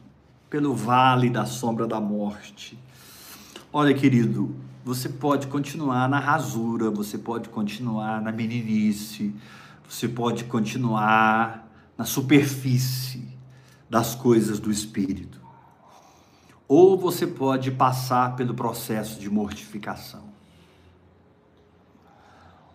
[0.49, 2.77] pelo vale da sombra da morte,
[3.75, 9.33] Olha, querido, você pode continuar na rasura, você pode continuar na meninice,
[9.89, 13.27] você pode continuar na superfície
[13.89, 15.41] das coisas do espírito.
[16.67, 20.23] Ou você pode passar pelo processo de mortificação.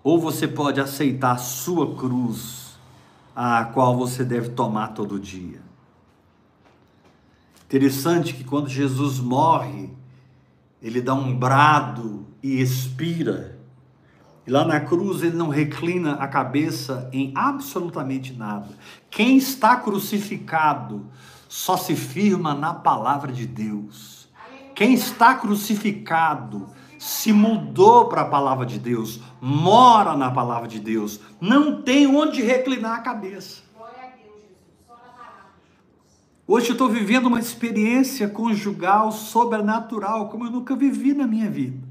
[0.03, 2.79] Ou você pode aceitar a sua cruz,
[3.35, 5.61] a qual você deve tomar todo dia.
[7.65, 9.91] Interessante que quando Jesus morre,
[10.81, 13.59] ele dá um brado e expira.
[14.47, 18.69] E lá na cruz ele não reclina a cabeça em absolutamente nada.
[19.11, 21.07] Quem está crucificado
[21.49, 24.29] só se firma na palavra de Deus.
[24.75, 31.21] Quem está crucificado se mudou para a palavra de Deus, mora na palavra de Deus,
[31.41, 33.63] não tem onde reclinar a cabeça.
[36.47, 41.87] Hoje eu estou vivendo uma experiência conjugal sobrenatural, como eu nunca vivi na minha vida.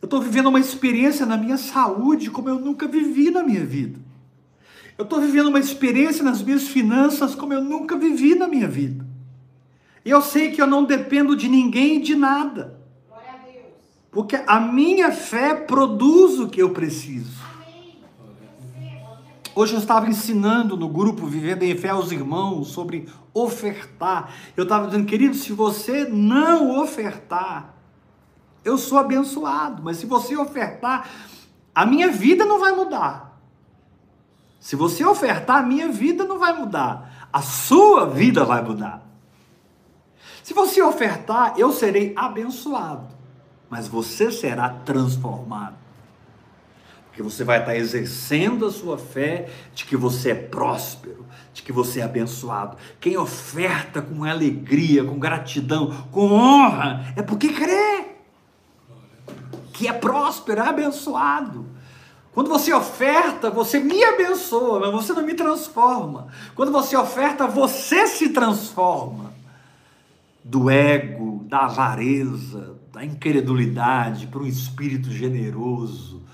[0.00, 4.05] Eu estou vivendo uma experiência na minha saúde, como eu nunca vivi na minha vida.
[4.98, 9.06] Eu estou vivendo uma experiência nas minhas finanças, como eu nunca vivi na minha vida.
[10.04, 12.80] E eu sei que eu não dependo de ninguém e de nada.
[14.10, 17.44] Porque a minha fé produz o que eu preciso.
[19.54, 24.32] Hoje eu estava ensinando no grupo Vivendo em Fé aos irmãos sobre ofertar.
[24.56, 27.74] Eu estava dizendo, querido, se você não ofertar,
[28.64, 31.10] eu sou abençoado, mas se você ofertar,
[31.74, 33.25] a minha vida não vai mudar.
[34.66, 37.28] Se você ofertar, a minha vida não vai mudar.
[37.32, 39.00] A sua vida vai mudar.
[40.42, 43.06] Se você ofertar, eu serei abençoado,
[43.70, 45.76] mas você será transformado.
[47.06, 51.70] Porque você vai estar exercendo a sua fé de que você é próspero, de que
[51.70, 52.76] você é abençoado.
[52.98, 58.16] Quem oferta com alegria, com gratidão, com honra, é porque crê
[59.72, 61.75] que é próspero, é abençoado.
[62.36, 66.28] Quando você oferta, você me abençoa, mas você não me transforma.
[66.54, 69.32] Quando você oferta, você se transforma
[70.44, 76.26] do ego, da avareza, da incredulidade para um espírito generoso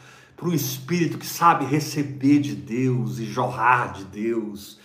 [0.42, 4.76] para um espírito que sabe receber de Deus e jorrar de Deus.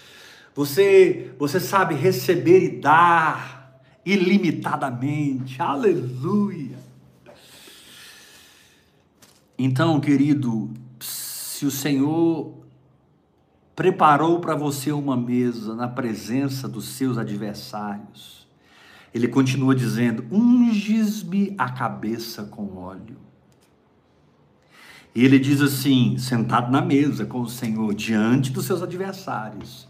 [0.53, 5.59] Você, você sabe receber e dar ilimitadamente.
[5.59, 6.77] Aleluia.
[9.57, 10.69] Então, querido,
[11.57, 12.53] se o Senhor
[13.75, 18.47] preparou para você uma mesa na presença dos seus adversários,
[19.11, 23.17] ele continua dizendo: unges-me a cabeça com óleo.
[25.15, 29.87] E ele diz assim, sentado na mesa com o Senhor, diante dos seus adversários: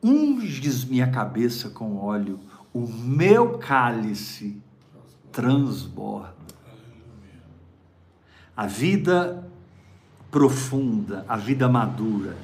[0.00, 2.38] unges-me a cabeça com óleo,
[2.72, 4.62] o meu cálice
[5.32, 6.36] transborda.
[8.56, 9.45] A vida
[10.36, 12.36] profunda, a vida madura,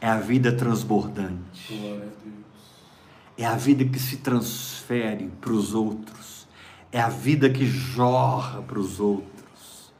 [0.00, 2.02] é a vida transbordante.
[3.38, 6.48] É a vida que se transfere para os outros.
[6.90, 9.92] É a vida que jorra para os outros.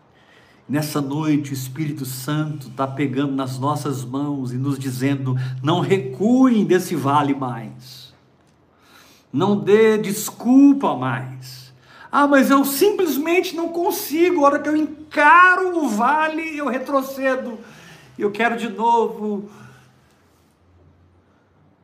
[0.69, 6.65] Nessa noite, o Espírito Santo está pegando nas nossas mãos e nos dizendo: não recuem
[6.65, 8.13] desse vale mais.
[9.33, 11.60] Não dê desculpa mais
[12.13, 14.41] ah, mas eu simplesmente não consigo.
[14.41, 17.59] A hora que eu encaro o vale, eu retrocedo.
[18.19, 19.49] Eu quero de novo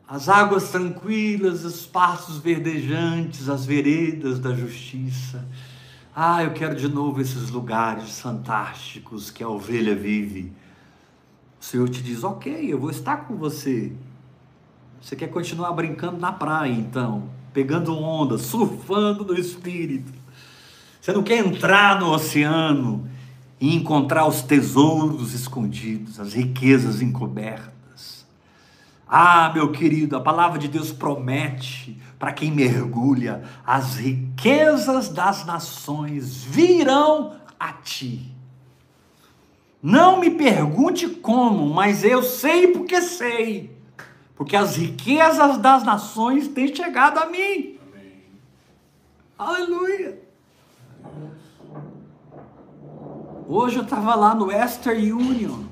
[0.08, 5.44] as águas tranquilas, os passos verdejantes, as veredas da justiça.
[6.14, 10.52] Ah, eu quero de novo esses lugares fantásticos que a ovelha vive.
[11.60, 13.92] O Senhor te diz: Ok, eu vou estar com você.
[15.00, 17.35] Você quer continuar brincando na praia, então?
[17.56, 20.12] Pegando onda, surfando no espírito.
[21.00, 23.08] Você não quer entrar no oceano
[23.58, 28.26] e encontrar os tesouros escondidos, as riquezas encobertas.
[29.08, 36.44] Ah, meu querido, a palavra de Deus promete para quem mergulha: as riquezas das nações
[36.44, 38.34] virão a ti.
[39.82, 43.75] Não me pergunte como, mas eu sei porque sei
[44.36, 47.78] porque as riquezas das nações têm chegado a mim.
[47.88, 48.22] Amém.
[49.38, 50.20] Aleluia.
[53.48, 55.64] Hoje eu estava lá no Western Union,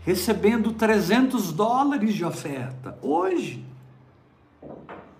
[0.00, 2.98] recebendo 300 dólares de oferta.
[3.00, 3.64] Hoje.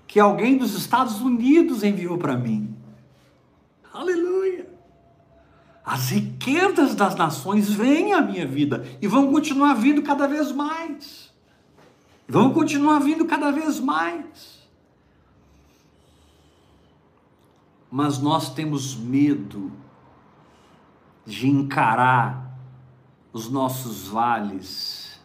[0.07, 2.75] Que alguém dos Estados Unidos enviou para mim.
[3.93, 4.69] Aleluia.
[5.85, 11.28] As riquezas das nações vêm à minha vida e vão continuar vindo cada vez mais.
[12.29, 14.59] Vão continuar vindo cada vez mais.
[17.91, 19.73] Mas nós temos medo
[21.25, 22.59] de encarar
[23.33, 25.19] os nossos vales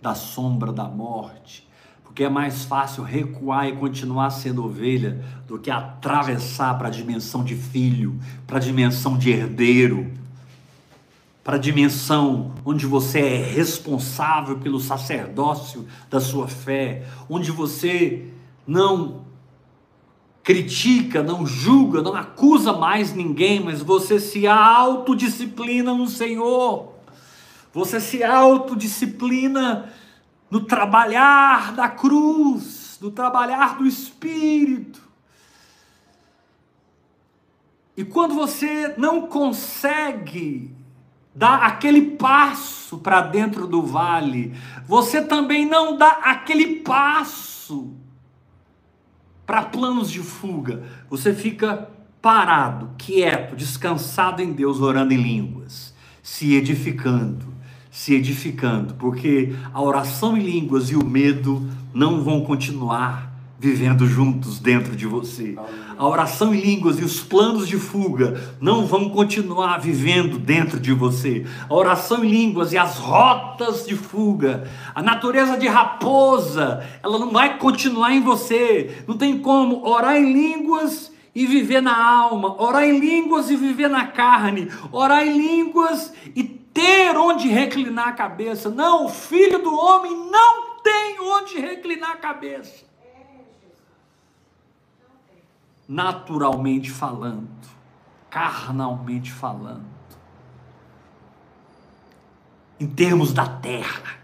[0.00, 1.68] da sombra da morte,
[2.02, 7.44] porque é mais fácil recuar e continuar sendo ovelha do que atravessar para a dimensão
[7.44, 8.18] de filho,
[8.48, 10.12] para a dimensão de herdeiro
[11.44, 18.28] para a dimensão onde você é responsável pelo sacerdócio da sua fé, onde você
[18.66, 19.24] não
[20.42, 26.92] critica, não julga, não acusa mais ninguém, mas você se autodisciplina no Senhor.
[27.72, 29.92] Você se autodisciplina
[30.50, 35.00] no trabalhar da cruz, no trabalhar do Espírito.
[37.96, 40.70] E quando você não consegue
[41.34, 44.52] dá aquele passo para dentro do vale,
[44.86, 47.92] você também não dá aquele passo
[49.46, 50.82] para planos de fuga.
[51.08, 51.88] Você fica
[52.20, 57.46] parado, quieto, descansado em Deus, orando em línguas, se edificando,
[57.90, 63.31] se edificando, porque a oração em línguas e o medo não vão continuar
[63.62, 65.56] vivendo juntos dentro de você.
[65.96, 70.92] A oração em línguas e os planos de fuga não vão continuar vivendo dentro de
[70.92, 71.46] você.
[71.70, 77.30] A oração em línguas e as rotas de fuga, a natureza de raposa, ela não
[77.30, 79.04] vai continuar em você.
[79.06, 83.88] Não tem como orar em línguas e viver na alma, orar em línguas e viver
[83.88, 88.68] na carne, orar em línguas e ter onde reclinar a cabeça.
[88.70, 92.90] Não, o filho do homem não tem onde reclinar a cabeça
[95.92, 97.50] naturalmente falando,
[98.30, 99.84] carnalmente falando,
[102.80, 104.16] em termos da terra,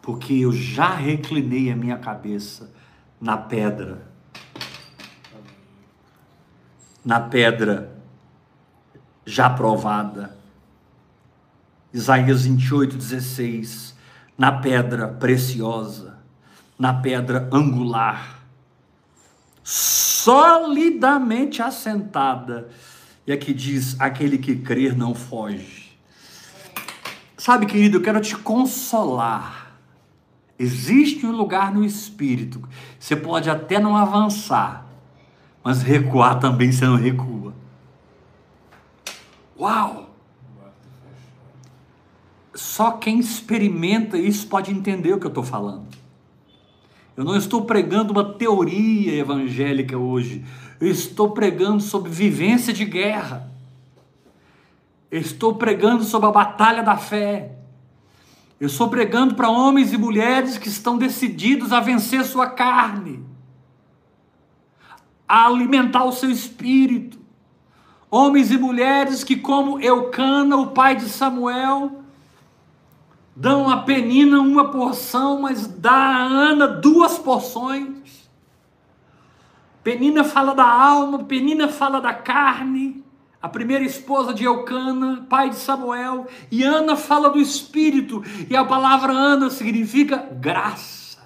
[0.00, 2.72] porque eu já reclinei a minha cabeça
[3.20, 4.08] na pedra,
[7.04, 7.94] na pedra
[9.26, 10.38] já provada.
[11.92, 13.94] Isaías 28, 16,
[14.38, 16.18] na pedra preciosa,
[16.78, 18.38] na pedra angular
[20.22, 22.68] solidamente assentada.
[23.26, 25.96] E aqui diz: aquele que crer não foge.
[27.36, 29.76] Sabe, querido, eu quero te consolar.
[30.58, 32.68] Existe um lugar no espírito.
[32.98, 34.86] Você pode até não avançar,
[35.62, 37.54] mas recuar também você não recua.
[39.58, 40.10] Uau!
[42.54, 45.97] Só quem experimenta isso pode entender o que eu estou falando.
[47.18, 50.44] Eu não estou pregando uma teoria evangélica hoje.
[50.80, 53.50] Eu estou pregando sobre vivência de guerra.
[55.10, 57.56] Eu estou pregando sobre a batalha da fé.
[58.60, 63.24] Eu estou pregando para homens e mulheres que estão decididos a vencer sua carne,
[65.26, 67.18] a alimentar o seu espírito.
[68.08, 72.04] Homens e mulheres que, como Eucana, o pai de Samuel,
[73.38, 78.28] dão a Penina uma porção, mas dá a Ana duas porções.
[79.84, 83.04] Penina fala da alma, Penina fala da carne
[83.40, 88.20] a primeira esposa de Eucana, pai de Samuel, e Ana fala do Espírito,
[88.50, 91.18] e a palavra Ana significa graça.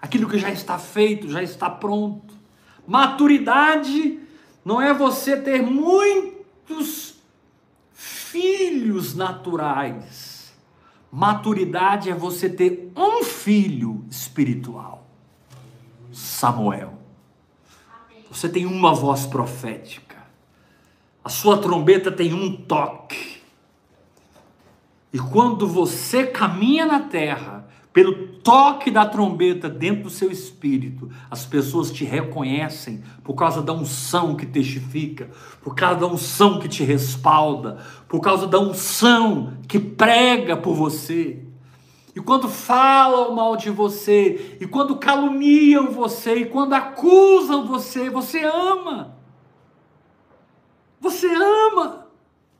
[0.00, 2.32] Aquilo que já está feito, já está pronto.
[2.86, 4.20] Maturidade
[4.64, 7.16] não é você ter muitos
[7.92, 10.25] filhos naturais.
[11.16, 15.06] Maturidade é você ter um filho espiritual.
[16.12, 16.92] Samuel.
[18.30, 20.18] Você tem uma voz profética.
[21.24, 23.40] A sua trombeta tem um toque.
[25.10, 31.46] E quando você caminha na terra, pelo toque da trombeta dentro do seu espírito, as
[31.46, 35.30] pessoas te reconhecem por causa da unção que testifica,
[35.62, 41.42] por causa da unção que te respalda, por causa da unção que prega por você.
[42.14, 48.44] E quando falam mal de você, e quando caluniam você, e quando acusam você, você
[48.44, 49.16] ama.
[51.00, 52.06] Você ama.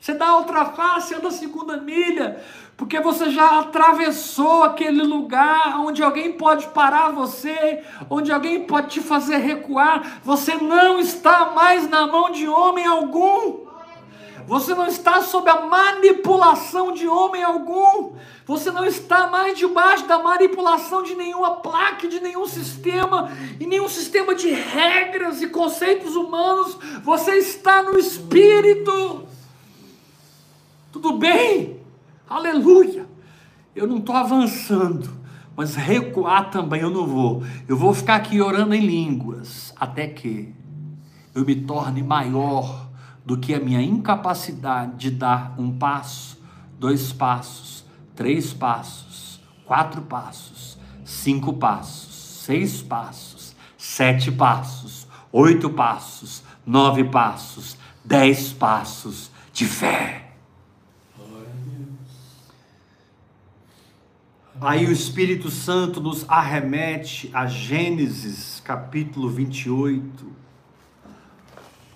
[0.00, 2.40] Você dá outra face, anda a segunda milha,
[2.76, 9.00] porque você já atravessou aquele lugar onde alguém pode parar você, onde alguém pode te
[9.00, 10.20] fazer recuar.
[10.22, 13.64] Você não está mais na mão de homem algum.
[14.46, 18.12] Você não está sob a manipulação de homem algum.
[18.44, 23.88] Você não está mais debaixo da manipulação de nenhuma placa, de nenhum sistema, e nenhum
[23.88, 26.76] sistema de regras e conceitos humanos.
[27.02, 29.26] Você está no Espírito.
[30.92, 31.85] Tudo bem?
[32.28, 33.06] Aleluia.
[33.74, 35.08] Eu não estou avançando,
[35.56, 37.44] mas recuar também eu não vou.
[37.68, 40.52] Eu vou ficar aqui orando em línguas até que
[41.34, 42.88] eu me torne maior
[43.24, 46.40] do que a minha incapacidade de dar um passo,
[46.78, 57.04] dois passos, três passos, quatro passos, cinco passos, seis passos, sete passos, oito passos, nove
[57.04, 60.25] passos, dez passos de fé.
[64.58, 70.32] Aí o Espírito Santo nos arremete a Gênesis capítulo 28,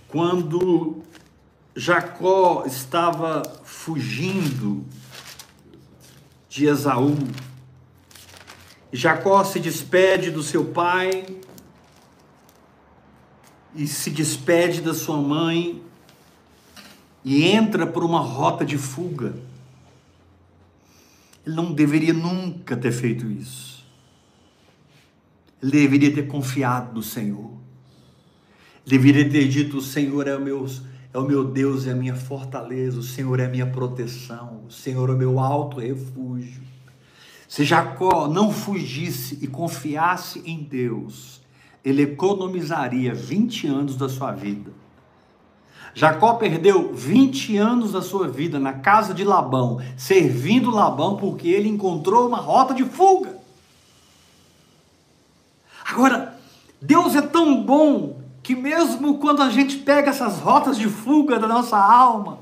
[0.09, 1.03] quando
[1.75, 4.85] Jacó estava fugindo
[6.51, 7.17] de Esaú.
[8.93, 11.25] Jacó se despede do seu pai
[13.75, 15.83] e se despede da sua mãe
[17.25, 19.35] e entra por uma rota de fuga.
[21.47, 23.84] Ele não deveria nunca ter feito isso.
[25.62, 27.53] Ele deveria ter confiado no Senhor.
[28.86, 30.66] Ele deveria ter dito: O Senhor é o meu
[31.12, 34.70] é o meu Deus, é a minha fortaleza, o Senhor é a minha proteção, o
[34.70, 36.62] Senhor é o meu alto refúgio.
[37.49, 41.41] Se Jacó não fugisse e confiasse em Deus,
[41.84, 44.70] ele economizaria 20 anos da sua vida.
[45.95, 51.68] Jacó perdeu 20 anos da sua vida na casa de Labão, servindo Labão porque ele
[51.68, 53.36] encontrou uma rota de fuga.
[55.84, 56.38] Agora,
[56.80, 61.47] Deus é tão bom que mesmo quando a gente pega essas rotas de fuga da
[61.47, 62.38] nossa alma,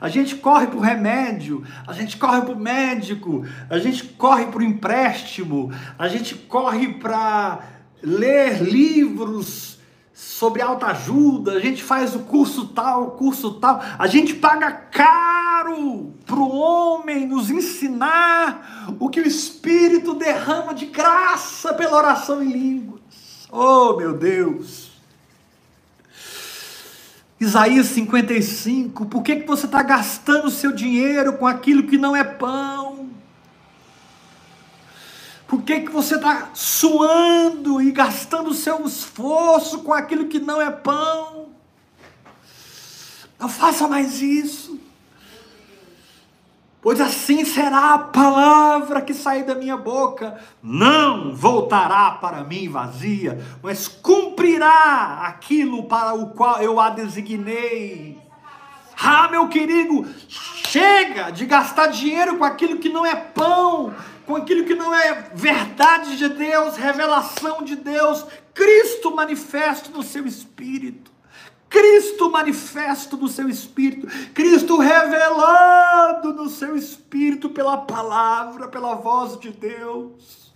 [0.00, 4.46] a gente corre para o remédio, a gente corre para o médico, a gente corre
[4.46, 7.60] para o empréstimo, a gente corre para
[8.02, 9.78] ler livros
[10.12, 16.12] sobre autoajuda, a gente faz o curso tal, o curso tal, a gente paga caro
[16.26, 22.52] para o homem nos ensinar o que o Espírito derrama de graça pela oração em
[22.52, 23.00] línguas.
[23.50, 24.92] Oh, meu Deus!
[27.40, 32.22] Isaías 55, por que, que você está gastando seu dinheiro com aquilo que não é
[32.22, 33.01] pão?
[35.52, 40.62] Por que, que você está suando e gastando o seu esforço com aquilo que não
[40.62, 41.50] é pão?
[43.38, 44.80] Não faça mais isso.
[46.80, 53.38] Pois assim será a palavra que sair da minha boca, não voltará para mim vazia,
[53.62, 58.18] mas cumprirá aquilo para o qual eu a designei.
[58.98, 63.92] Ah, meu querido, chega de gastar dinheiro com aquilo que não é pão,
[64.26, 70.26] com aquilo que não é verdade de Deus, revelação de Deus, Cristo manifesto no seu
[70.26, 71.10] espírito.
[71.68, 79.50] Cristo manifesto no seu espírito, Cristo revelado no seu espírito pela palavra, pela voz de
[79.50, 80.52] Deus.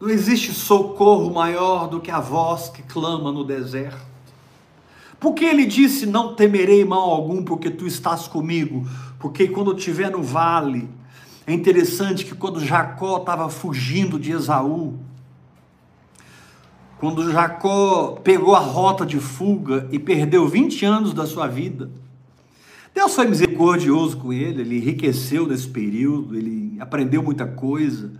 [0.00, 4.00] Não existe socorro maior do que a voz que clama no deserto.
[5.20, 8.86] Porque ele disse: Não temerei mal algum, porque tu estás comigo.
[9.18, 10.88] Porque quando eu estiver no vale,
[11.46, 14.98] é interessante que quando Jacó estava fugindo de Esaú,
[16.98, 21.90] quando Jacó pegou a rota de fuga e perdeu 20 anos da sua vida.
[22.92, 28.10] Deus foi misericordioso com ele, ele enriqueceu nesse período, ele aprendeu muita coisa,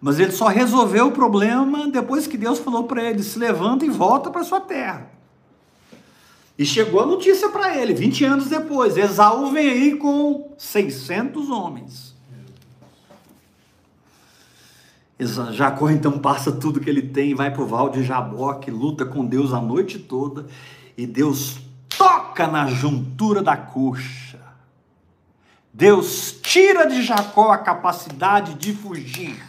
[0.00, 3.90] mas ele só resolveu o problema depois que Deus falou para ele: se levanta e
[3.90, 5.10] volta para sua terra.
[6.56, 12.11] E chegou a notícia para ele, 20 anos depois: Esaú vem aí com 600 homens.
[15.26, 19.24] Jacó então passa tudo que ele tem, vai para o val de Jaboque, luta com
[19.24, 20.46] Deus a noite toda,
[20.96, 21.58] e Deus
[21.88, 24.40] toca na juntura da coxa.
[25.72, 29.40] Deus tira de Jacó a capacidade de fugir.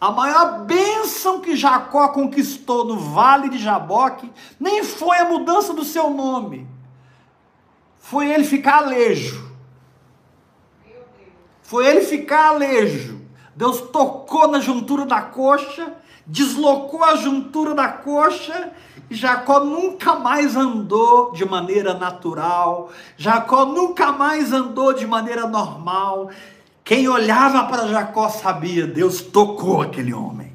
[0.00, 5.84] A maior bênção que Jacó conquistou no vale de Jaboque nem foi a mudança do
[5.84, 6.66] seu nome,
[7.98, 9.50] foi ele ficar alejo.
[11.62, 13.19] Foi ele ficar alejo.
[13.60, 15.92] Deus tocou na juntura da coxa,
[16.24, 18.72] deslocou a juntura da coxa,
[19.10, 26.30] e Jacó nunca mais andou de maneira natural, Jacó nunca mais andou de maneira normal.
[26.82, 30.54] Quem olhava para Jacó sabia, Deus tocou aquele homem.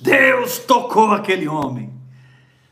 [0.00, 1.92] Deus tocou aquele homem.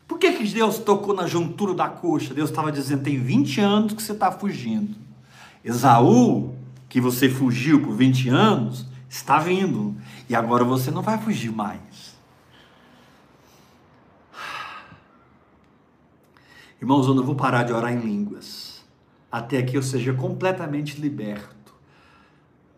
[0.06, 2.32] Por que, que Deus tocou na juntura da coxa?
[2.32, 4.96] Deus estava dizendo: tem 20 anos que você está fugindo.
[5.62, 6.54] Esaú,
[6.88, 9.96] que você fugiu por 20 anos, está vindo.
[10.28, 12.16] E agora você não vai fugir mais.
[16.80, 18.84] Irmãos, eu não vou parar de orar em línguas
[19.30, 21.74] até que eu seja completamente liberto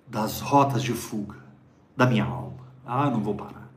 [0.06, 1.38] das rotas de fuga
[1.96, 2.66] da minha alma.
[2.84, 3.70] Ah, eu não vou parar.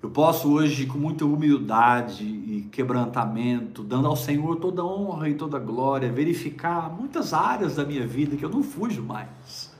[0.00, 5.58] Eu posso hoje, com muita humildade e quebrantamento, dando ao Senhor toda honra e toda
[5.58, 9.71] glória, verificar muitas áreas da minha vida que eu não fujo mais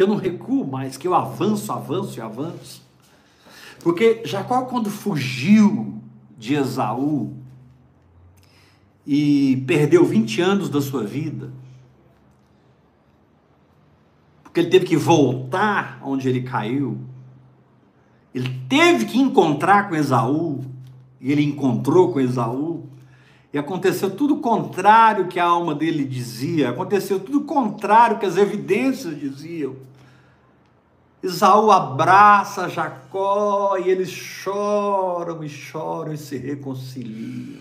[0.00, 2.82] que eu não recuo mais, que eu avanço, avanço e avanço.
[3.80, 6.00] Porque Jacó, quando fugiu
[6.38, 7.34] de Esaú
[9.06, 11.52] e perdeu 20 anos da sua vida,
[14.42, 16.98] porque ele teve que voltar onde ele caiu,
[18.34, 20.64] ele teve que encontrar com Esaú,
[21.20, 22.88] e ele encontrou com Esaú,
[23.52, 28.24] e aconteceu tudo o contrário que a alma dele dizia, aconteceu tudo o contrário que
[28.24, 29.89] as evidências diziam.
[31.22, 37.60] Esaú abraça Jacó e eles choram e choram e se reconciliam.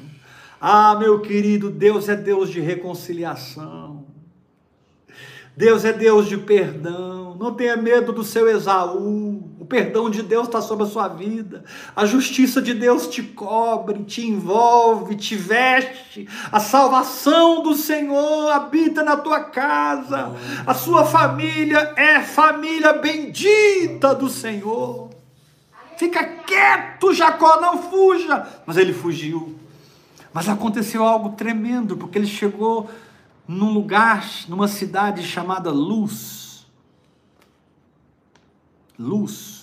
[0.62, 4.06] Ah, meu querido, Deus é Deus de reconciliação.
[5.56, 7.36] Deus é Deus de perdão.
[7.36, 9.49] Não tenha medo do seu Esaú.
[9.70, 11.64] Perdão de Deus está sobre a sua vida.
[11.96, 16.28] A justiça de Deus te cobre, te envolve, te veste.
[16.52, 20.36] A salvação do Senhor habita na tua casa.
[20.66, 25.12] A sua família é família bendita do Senhor.
[25.98, 28.48] Fica quieto, Jacó, não fuja.
[28.66, 29.56] Mas ele fugiu.
[30.34, 32.90] Mas aconteceu algo tremendo, porque ele chegou
[33.48, 36.66] num lugar, numa cidade chamada Luz.
[38.98, 39.59] Luz.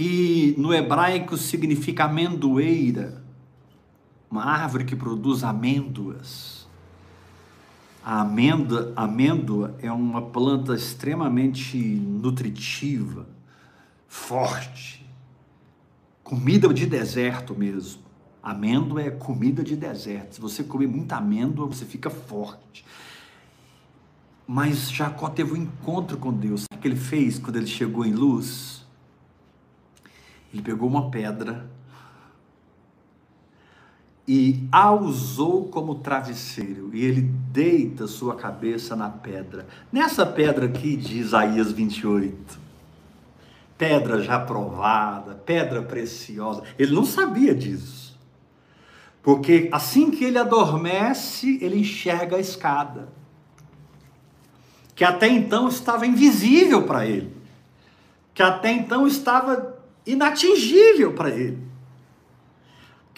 [0.00, 3.22] Que no hebraico significa amendoeira,
[4.30, 6.66] uma árvore que produz amêndoas.
[8.02, 13.28] A amêndoa, amêndoa é uma planta extremamente nutritiva,
[14.08, 15.06] forte
[16.24, 18.00] Comida de deserto mesmo.
[18.42, 20.36] Amêndoa é comida de deserto.
[20.36, 22.86] Se você comer muita amêndoa, você fica forte.
[24.46, 26.64] Mas Jacó teve um encontro com Deus.
[26.72, 28.80] O que ele fez quando ele chegou em luz?
[30.52, 31.68] Ele pegou uma pedra
[34.32, 39.66] e a usou como travesseiro, e ele deita sua cabeça na pedra.
[39.90, 42.56] Nessa pedra aqui de Isaías 28,
[43.76, 46.62] pedra já provada, pedra preciosa.
[46.78, 48.16] Ele não sabia disso.
[49.20, 53.08] Porque assim que ele adormece, ele enxerga a escada,
[54.94, 57.36] que até então estava invisível para ele,
[58.32, 59.79] que até então estava
[60.12, 61.70] inatingível para ele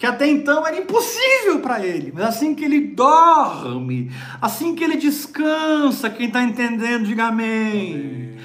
[0.03, 4.97] que até então era impossível para ele, mas assim que ele dorme, assim que ele
[4.97, 7.93] descansa, quem está entendendo, diga amém.
[7.93, 8.37] amém.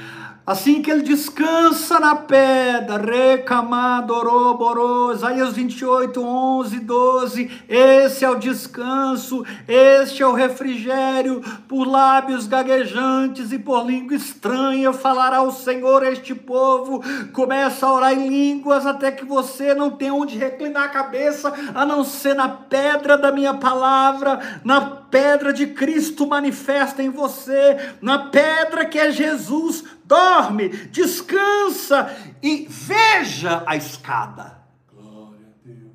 [0.49, 9.45] Assim que ele descansa na pedra, recamadoroborô, Isaías 28, 11, 12, esse é o descanso,
[9.69, 16.11] este é o refrigério, por lábios gaguejantes e por língua estranha falará o Senhor a
[16.11, 20.89] este povo, começa a orar em línguas até que você não tenha onde reclinar a
[20.89, 24.81] cabeça, a não ser na pedra da minha palavra, na
[25.11, 33.63] pedra de Cristo manifesta em você, na pedra que é Jesus, dorme, descansa e veja
[33.67, 34.59] a escada.
[34.93, 35.93] Glória a Deus.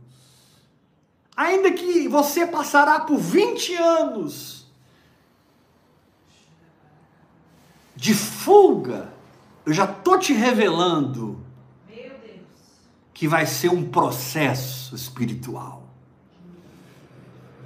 [1.36, 4.68] Ainda que você passará por 20 anos
[7.96, 9.14] de fuga,
[9.66, 11.44] eu já estou te revelando
[13.14, 15.73] que vai ser um processo espiritual.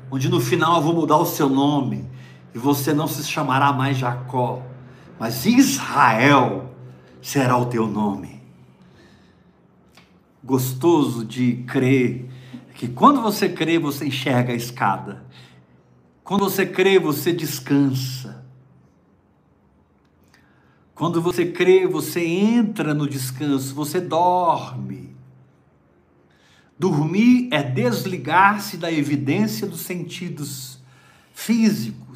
[0.10, 2.10] Onde no final eu vou mudar o seu nome
[2.54, 4.62] e você não se chamará mais Jacó,
[5.20, 6.74] mas Israel
[7.22, 8.42] será o teu nome.
[10.44, 12.30] Gostoso de crer
[12.74, 15.26] que quando você crê, você enxerga a escada.
[16.24, 18.46] Quando você crê, você descansa.
[20.94, 25.07] Quando você crê, você entra no descanso, você dorme.
[26.78, 30.80] Dormir é desligar-se da evidência dos sentidos
[31.34, 32.08] físicos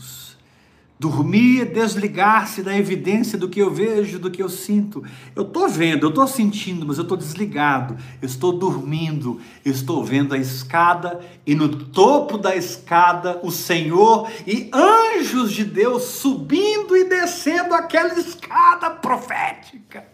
[1.01, 5.03] Dormir é desligar-se da evidência do que eu vejo, do que eu sinto.
[5.35, 7.97] Eu estou vendo, eu estou sentindo, mas eu estou desligado.
[8.21, 15.51] Estou dormindo, estou vendo a escada e no topo da escada o Senhor e anjos
[15.53, 20.05] de Deus subindo e descendo aquela escada profética.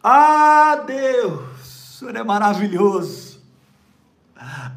[0.00, 1.51] Ah, Deus,
[2.02, 3.40] Senhor é maravilhoso.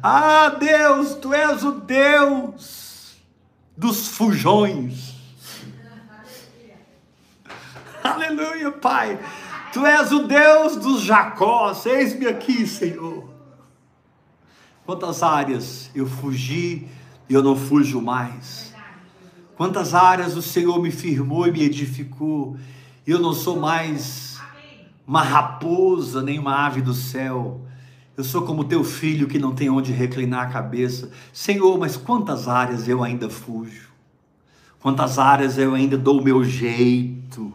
[0.00, 3.16] Ah, Deus, tu és o Deus
[3.76, 5.16] dos fujões.
[8.04, 9.18] Aleluia, Pai.
[9.72, 11.84] Tu és o Deus dos Jacós.
[11.84, 13.28] Eis-me aqui, Senhor.
[14.84, 16.86] Quantas áreas eu fugi
[17.28, 18.72] e eu não fujo mais.
[19.56, 22.56] Quantas áreas o Senhor me firmou e me edificou.
[23.04, 24.35] E eu não sou mais
[25.06, 27.60] uma raposa nem uma ave do céu.
[28.16, 31.10] Eu sou como teu filho que não tem onde reclinar a cabeça.
[31.32, 33.90] Senhor, mas quantas áreas eu ainda fujo?
[34.80, 37.52] Quantas áreas eu ainda dou o meu jeito?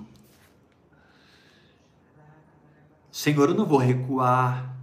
[3.12, 4.76] Senhor, eu não vou recuar.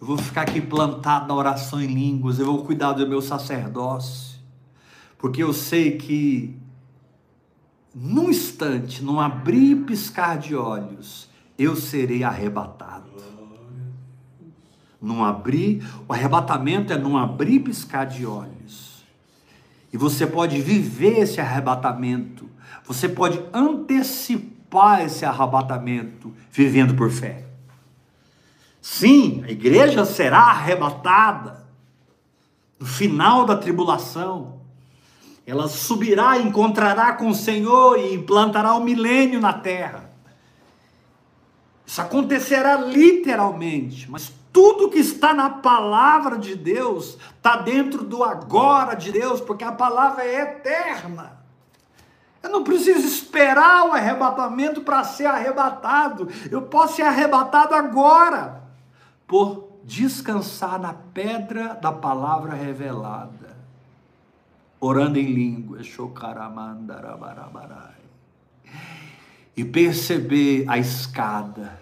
[0.00, 2.38] Eu vou ficar aqui plantado na oração em línguas.
[2.38, 4.38] Eu vou cuidar do meu sacerdócio.
[5.16, 6.56] Porque eu sei que
[7.94, 11.29] num instante, num abrir e piscar de olhos,
[11.62, 13.10] eu serei arrebatado
[15.00, 19.02] num abrir, o arrebatamento é num abrir e piscar de olhos.
[19.92, 22.48] E você pode viver esse arrebatamento,
[22.84, 27.46] você pode antecipar esse arrebatamento vivendo por fé.
[28.80, 31.66] Sim, a igreja será arrebatada
[32.78, 34.60] no final da tribulação.
[35.46, 40.09] Ela subirá encontrará com o Senhor e implantará o milênio na terra.
[41.90, 48.94] Isso acontecerá literalmente, mas tudo que está na palavra de Deus está dentro do agora
[48.94, 51.32] de Deus, porque a palavra é eterna.
[52.40, 56.28] Eu não preciso esperar o arrebatamento para ser arrebatado.
[56.48, 58.62] Eu posso ser arrebatado agora,
[59.26, 63.56] por descansar na pedra da palavra revelada,
[64.78, 65.88] orando em línguas,
[69.60, 71.78] e perceber a escada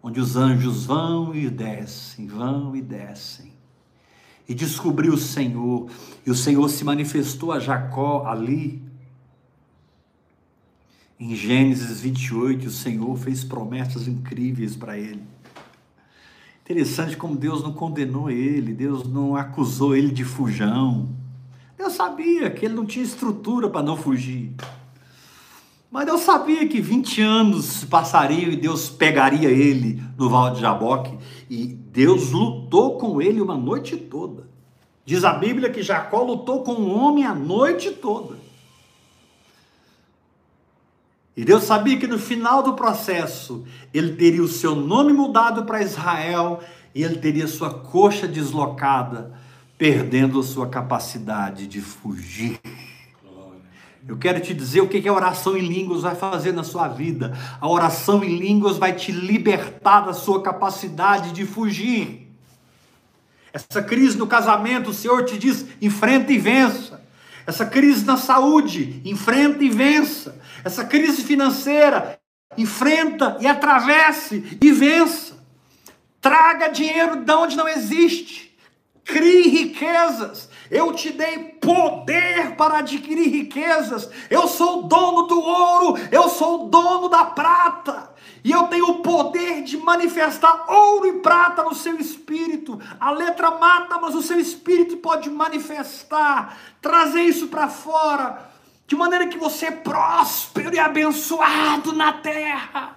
[0.00, 3.52] onde os anjos vão e descem, vão e descem.
[4.48, 5.90] E descobriu o Senhor,
[6.24, 8.80] e o Senhor se manifestou a Jacó ali.
[11.18, 15.24] Em Gênesis 28, o Senhor fez promessas incríveis para ele.
[16.62, 21.08] Interessante como Deus não condenou ele, Deus não acusou ele de fujão.
[21.76, 24.54] Deus sabia que ele não tinha estrutura para não fugir.
[25.96, 31.16] Mas eu sabia que 20 anos passariam e Deus pegaria ele no Val de Jaboque.
[31.48, 34.46] E Deus lutou com ele uma noite toda.
[35.06, 38.36] Diz a Bíblia que Jacó lutou com o homem a noite toda.
[41.34, 45.80] E Deus sabia que no final do processo ele teria o seu nome mudado para
[45.80, 46.60] Israel
[46.94, 49.32] e ele teria sua coxa deslocada,
[49.78, 52.60] perdendo a sua capacidade de fugir.
[54.08, 57.36] Eu quero te dizer o que a oração em línguas vai fazer na sua vida.
[57.60, 62.30] A oração em línguas vai te libertar da sua capacidade de fugir.
[63.52, 67.04] Essa crise no casamento, o Senhor te diz: enfrenta e vença.
[67.46, 70.38] Essa crise na saúde, enfrenta e vença.
[70.64, 72.18] Essa crise financeira,
[72.56, 75.36] enfrenta e atravesse e vença.
[76.20, 78.56] Traga dinheiro de onde não existe.
[79.04, 80.48] Crie riquezas.
[80.70, 84.08] Eu te dei poder para adquirir riquezas.
[84.30, 88.14] Eu sou o dono do ouro, eu sou o dono da prata.
[88.42, 92.80] E eu tenho o poder de manifestar ouro e prata no seu espírito.
[93.00, 98.50] A letra mata, mas o seu espírito pode manifestar, trazer isso para fora,
[98.86, 102.96] de maneira que você é próspero e abençoado na terra.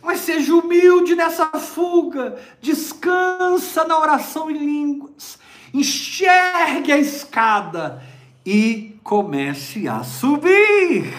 [0.00, 5.42] Mas seja humilde nessa fuga, descansa na oração em línguas
[5.74, 8.00] enxergue a escada
[8.46, 11.12] e comece a subir.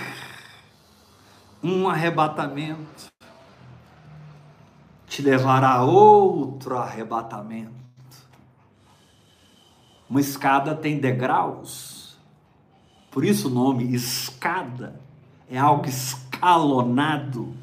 [1.61, 3.11] Um arrebatamento
[5.05, 7.75] te levará a outro arrebatamento.
[10.09, 12.17] Uma escada tem degraus,
[13.11, 15.01] por isso o nome escada
[15.49, 17.53] é algo escalonado,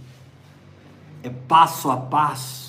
[1.22, 2.61] é passo a passo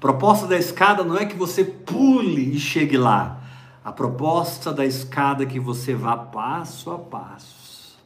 [0.00, 3.38] proposta da escada não é que você pule e chegue lá.
[3.84, 7.98] A proposta da escada é que você vá passo a passo.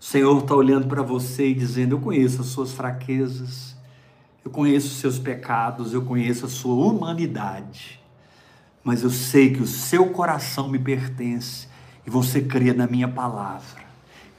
[0.00, 3.76] O Senhor está olhando para você e dizendo: Eu conheço as suas fraquezas,
[4.44, 8.00] eu conheço os seus pecados, eu conheço a sua humanidade,
[8.82, 11.66] mas eu sei que o seu coração me pertence
[12.06, 13.88] e você crê na minha palavra.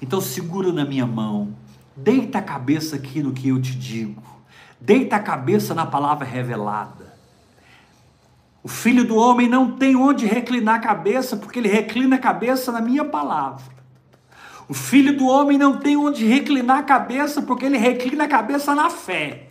[0.02, 1.54] Então segura na minha mão,
[1.96, 4.29] deita a cabeça aqui no que eu te digo
[4.80, 7.14] deita a cabeça na palavra revelada.
[8.64, 12.72] O filho do homem não tem onde reclinar a cabeça, porque ele reclina a cabeça
[12.72, 13.80] na minha palavra.
[14.68, 18.76] O filho do homem não tem onde reclinar a cabeça, porque ele reclina a cabeça
[18.76, 19.48] na fé.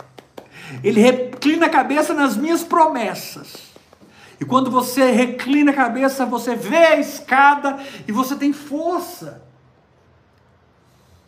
[0.84, 3.68] Ele reclina a cabeça nas minhas promessas.
[4.40, 9.42] E quando você reclina a cabeça, você vê a escada e você tem força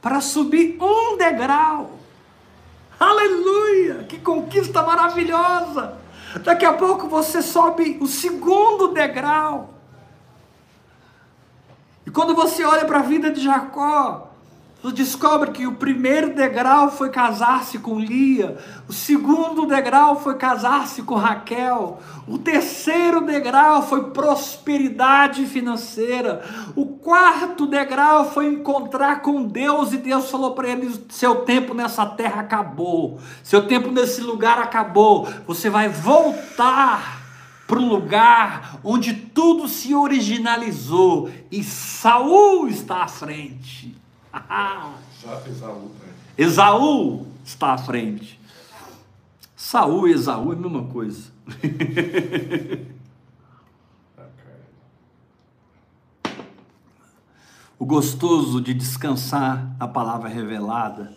[0.01, 2.00] para subir um degrau.
[3.01, 4.05] Aleluia!
[4.05, 5.99] Que conquista maravilhosa!
[6.45, 9.75] Daqui a pouco você sobe o segundo degrau.
[12.07, 14.30] E quando você olha para a vida de Jacó,
[14.83, 18.57] você descobre que o primeiro degrau foi casar-se com Lia,
[18.89, 26.43] o segundo degrau foi casar-se com Raquel, o terceiro degrau foi prosperidade financeira,
[26.75, 32.07] o quarto degrau foi encontrar com Deus e Deus falou para ele: seu tempo nessa
[32.07, 37.21] terra acabou, seu tempo nesse lugar acabou, você vai voltar
[37.67, 44.00] para o lugar onde tudo se originalizou e Saul está à frente.
[45.47, 46.13] Esaú, né?
[46.39, 48.41] Esaú está à frente.
[49.57, 51.31] Saul e Esaú é a mesma coisa.
[57.79, 61.17] o gostoso de descansar na palavra revelada,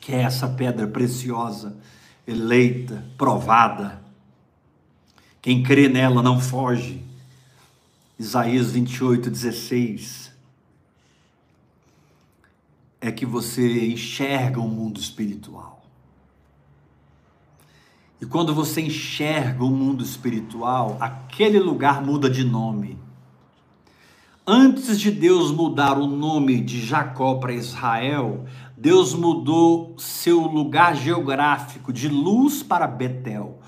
[0.00, 1.76] que é essa pedra preciosa,
[2.26, 4.02] eleita, provada.
[5.40, 7.02] Quem crê nela não foge.
[8.18, 10.21] Isaías 28, 16
[13.02, 15.82] é que você enxerga o um mundo espiritual.
[18.20, 22.96] E quando você enxerga o mundo espiritual, aquele lugar muda de nome.
[24.46, 28.44] Antes de Deus mudar o nome de Jacó para Israel,
[28.76, 33.58] Deus mudou seu lugar geográfico de luz para Betel.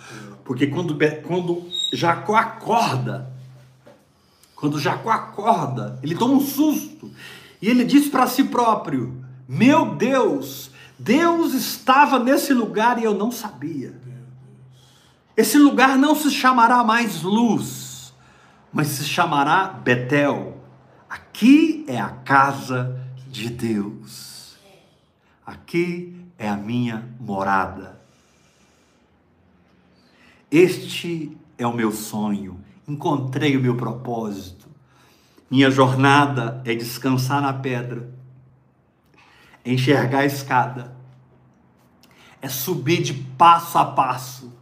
[0.45, 3.35] Porque quando, quando Jacó acorda,
[4.55, 7.11] quando Jacó acorda, ele toma um susto
[7.61, 13.31] e ele diz para si próprio: meu Deus, Deus estava nesse lugar e eu não
[13.31, 13.95] sabia.
[15.37, 18.15] Esse lugar não se chamará mais luz,
[18.73, 20.57] mas se chamará Betel.
[21.09, 24.57] Aqui é a casa de Deus.
[25.45, 28.01] Aqui é a minha morada.
[30.51, 32.61] Este é o meu sonho.
[32.87, 34.69] Encontrei o meu propósito.
[35.51, 38.14] Minha jornada é descansar na pedra
[39.65, 40.95] é enxergar a escada,
[42.43, 44.53] é subir de passo a passo,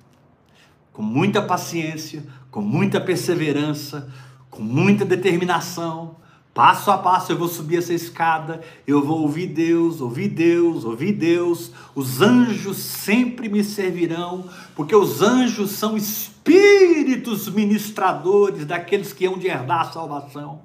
[0.92, 4.12] com muita paciência, com muita perseverança,
[4.50, 6.16] com muita determinação,
[6.54, 11.12] Passo a passo eu vou subir essa escada, eu vou ouvir Deus, ouvir Deus, ouvir
[11.12, 11.72] Deus.
[11.94, 14.44] Os anjos sempre me servirão,
[14.74, 20.60] porque os anjos são espíritos ministradores daqueles que hão de herdar a salvação.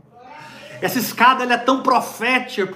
[0.81, 2.67] Essa escada ela é tão profética,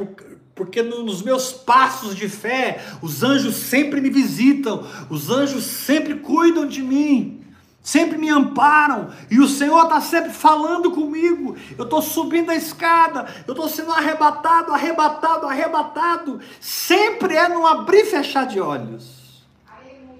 [0.61, 6.67] porque nos meus passos de fé, os anjos sempre me visitam, os anjos sempre cuidam
[6.67, 7.39] de mim
[7.83, 11.55] sempre me amparam, e o Senhor está sempre falando comigo.
[11.75, 16.39] Eu estou subindo a escada, eu estou sendo arrebatado, arrebatado, arrebatado.
[16.59, 19.43] Sempre é num abrir e fechar de olhos.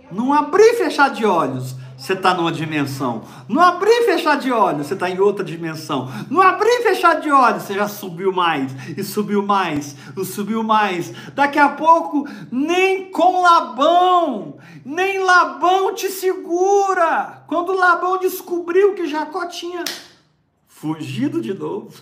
[0.10, 3.22] Num abrir e fechar de olhos você está numa dimensão.
[3.48, 6.12] No abrir e fechar de olhos, você está em outra dimensão.
[6.32, 10.64] No abrir e fechar de olhos, você já subiu mais, e subiu mais, e subiu
[10.64, 11.14] mais.
[11.36, 17.44] Daqui a pouco, nem com Labão, nem Labão te segura.
[17.46, 19.84] Quando Labão descobriu que Jacó tinha
[20.68, 22.02] fugido de novo.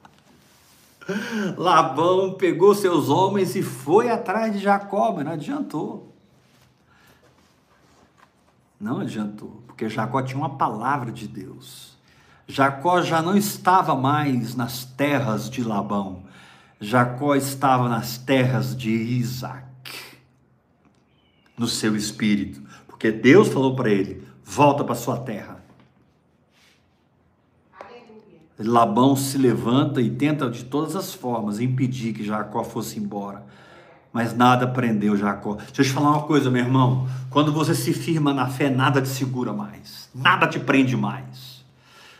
[1.58, 6.15] Labão pegou seus homens e foi atrás de Jacó, mas não adiantou.
[8.78, 11.96] Não adiantou, porque Jacó tinha uma palavra de Deus.
[12.46, 16.24] Jacó já não estava mais nas terras de Labão,
[16.80, 19.66] Jacó estava nas terras de Isaac,
[21.56, 25.56] no seu espírito, porque Deus falou para ele: volta para sua terra.
[28.58, 33.44] Labão se levanta e tenta de todas as formas impedir que Jacó fosse embora
[34.12, 35.54] mas nada prendeu Jacó.
[35.54, 37.06] Deixa eu te falar uma coisa, meu irmão.
[37.30, 41.64] Quando você se firma na fé, nada te segura mais, nada te prende mais.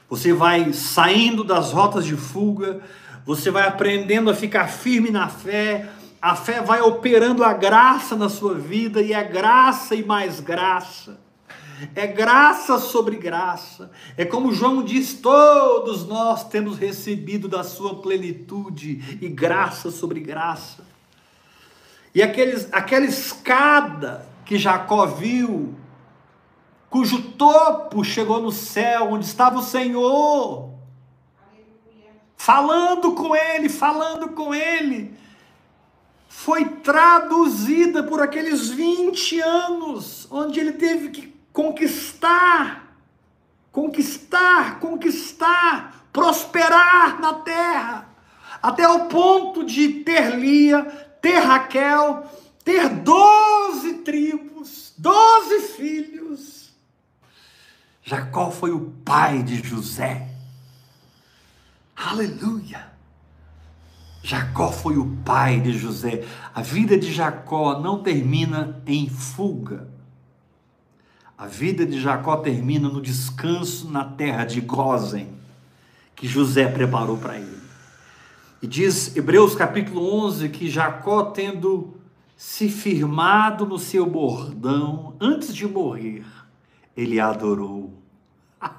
[0.08, 2.80] Você vai saindo das rotas de fuga,
[3.24, 5.88] você vai aprendendo a ficar firme na fé,
[6.20, 11.18] a fé vai operando a graça na sua vida, e é graça e mais graça.
[11.94, 13.90] É graça sobre graça.
[14.16, 20.84] É como João diz: todos nós temos recebido da sua plenitude e graça sobre graça.
[22.16, 25.74] E aqueles, aquela escada que Jacó viu,
[26.88, 30.70] cujo topo chegou no céu, onde estava o Senhor,
[32.34, 35.14] falando com ele, falando com ele,
[36.26, 42.96] foi traduzida por aqueles 20 anos, onde ele teve que conquistar,
[43.70, 48.08] conquistar, conquistar, prosperar na terra,
[48.62, 52.26] até o ponto de ter Lia, ter Raquel,
[52.64, 56.70] ter doze tribos, doze filhos.
[58.02, 60.28] Jacó foi o pai de José.
[61.96, 62.92] Aleluia!
[64.22, 66.24] Jacó foi o pai de José.
[66.54, 69.88] A vida de Jacó não termina em fuga.
[71.38, 75.32] A vida de Jacó termina no descanso na terra de Gozen,
[76.14, 77.65] que José preparou para ele.
[78.62, 81.94] E diz Hebreus capítulo 11 que Jacó, tendo
[82.36, 86.24] se firmado no seu bordão, antes de morrer,
[86.96, 88.02] ele adorou.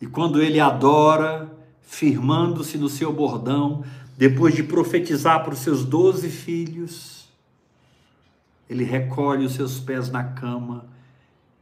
[0.00, 3.84] e quando ele adora, firmando-se no seu bordão,
[4.16, 7.28] depois de profetizar para os seus doze filhos,
[8.68, 10.86] ele recolhe os seus pés na cama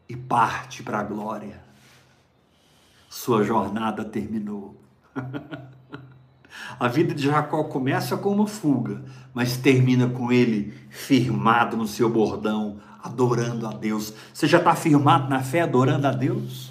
[0.09, 1.63] e parte para a glória.
[3.09, 4.77] Sua jornada terminou.
[6.79, 9.03] A vida de Jacó começa com uma fuga,
[9.33, 14.13] mas termina com ele firmado no seu bordão, adorando a Deus.
[14.33, 16.71] Você já está firmado na fé, adorando a Deus?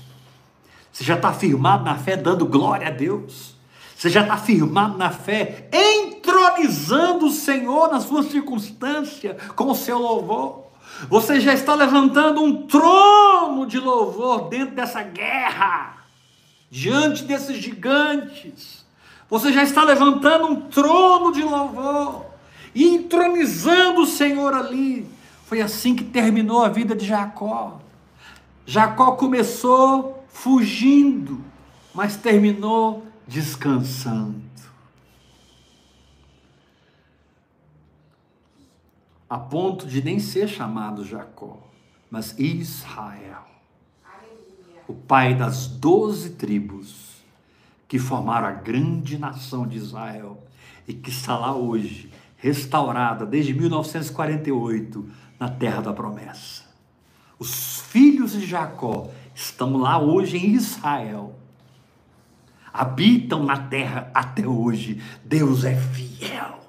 [0.91, 3.55] Você já está firmado na fé, dando glória a Deus?
[3.95, 9.97] Você já está firmado na fé, entronizando o Senhor na sua circunstância com o seu
[9.97, 10.65] louvor?
[11.07, 16.00] Você já está levantando um trono de louvor dentro dessa guerra
[16.71, 18.85] diante desses gigantes.
[19.29, 22.25] Você já está levantando um trono de louvor
[22.73, 25.05] e entronizando o Senhor ali.
[25.45, 27.81] Foi assim que terminou a vida de Jacó.
[28.65, 31.43] Jacó começou fugindo,
[31.93, 34.39] mas terminou descansando.
[39.29, 41.57] A ponto de nem ser chamado Jacó,
[42.09, 43.50] mas Israel
[44.87, 47.11] o pai das doze tribos
[47.87, 50.41] que formaram a grande nação de Israel
[50.87, 55.09] e que está lá hoje, restaurada desde 1948
[55.39, 56.63] na terra da promessa.
[57.37, 61.35] Os filhos de Jacó estão lá hoje em Israel.
[62.73, 65.01] Habitam na terra até hoje.
[65.25, 66.59] Deus é fiel.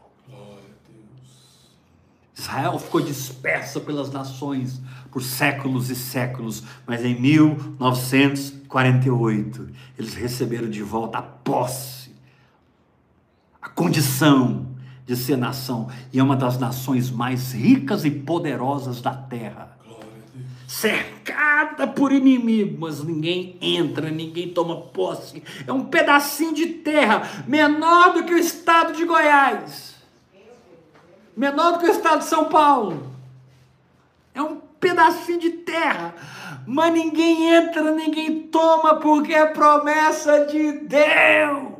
[2.36, 4.80] Israel ficou dispersa pelas nações
[5.12, 12.10] por séculos e séculos, mas em 1948 eles receberam de volta a posse,
[13.60, 14.68] a condição
[15.04, 19.76] de ser nação, e é uma das nações mais ricas e poderosas da terra.
[20.66, 25.42] Cercada por inimigos, mas ninguém entra, ninguém toma posse.
[25.66, 29.96] É um pedacinho de terra menor do que o estado de Goiás,
[31.36, 33.11] menor do que o estado de São Paulo.
[34.82, 36.12] Pedacinho de terra,
[36.66, 41.72] mas ninguém entra, ninguém toma, porque é promessa de Deus.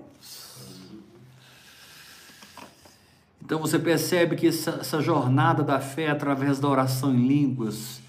[3.45, 8.01] Então você percebe que essa, essa, jornada da fé através da oração em línguas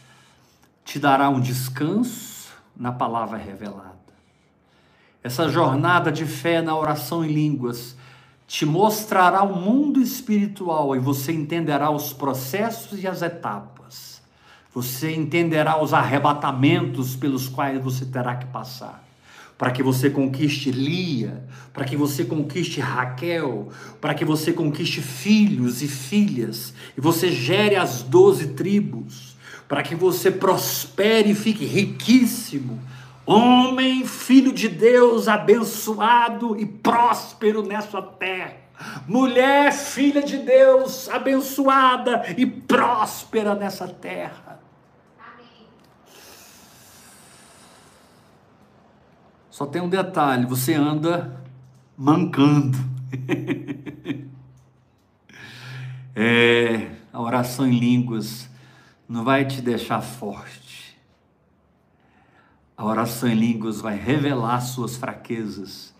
[0.85, 3.97] te dará um descanso na palavra revelada.
[5.23, 7.97] Essa jornada de fé na oração em línguas
[8.45, 14.12] te mostrará o mundo espiritual e você entenderá os processos e as etapas.
[14.73, 19.03] Você entenderá os arrebatamentos pelos quais você terá que passar
[19.57, 23.69] para que você conquiste Lia, para que você conquiste Raquel,
[24.01, 29.95] para que você conquiste filhos e filhas, e você gere as doze tribos, para que
[29.95, 32.79] você prospere e fique riquíssimo.
[33.25, 38.57] Homem, filho de Deus, abençoado e próspero nessa terra.
[39.07, 44.62] Mulher, filha de Deus, abençoada e próspera nessa terra.
[49.53, 51.39] Só tem um detalhe: você anda
[51.95, 52.75] mancando.
[56.15, 58.49] é, a oração em línguas
[59.07, 60.99] não vai te deixar forte.
[62.75, 65.93] A oração em línguas vai revelar suas fraquezas,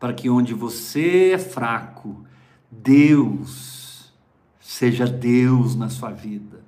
[0.00, 2.26] para que onde você é fraco,
[2.68, 4.12] Deus
[4.58, 6.60] seja Deus na sua vida.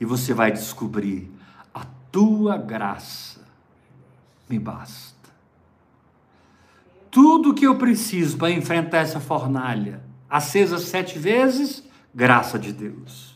[0.00, 1.30] E você vai descobrir
[1.72, 3.43] a tua graça
[4.48, 5.14] me basta.
[7.10, 11.84] Tudo que eu preciso para enfrentar essa fornalha, acesa sete vezes,
[12.14, 13.34] graça de Deus.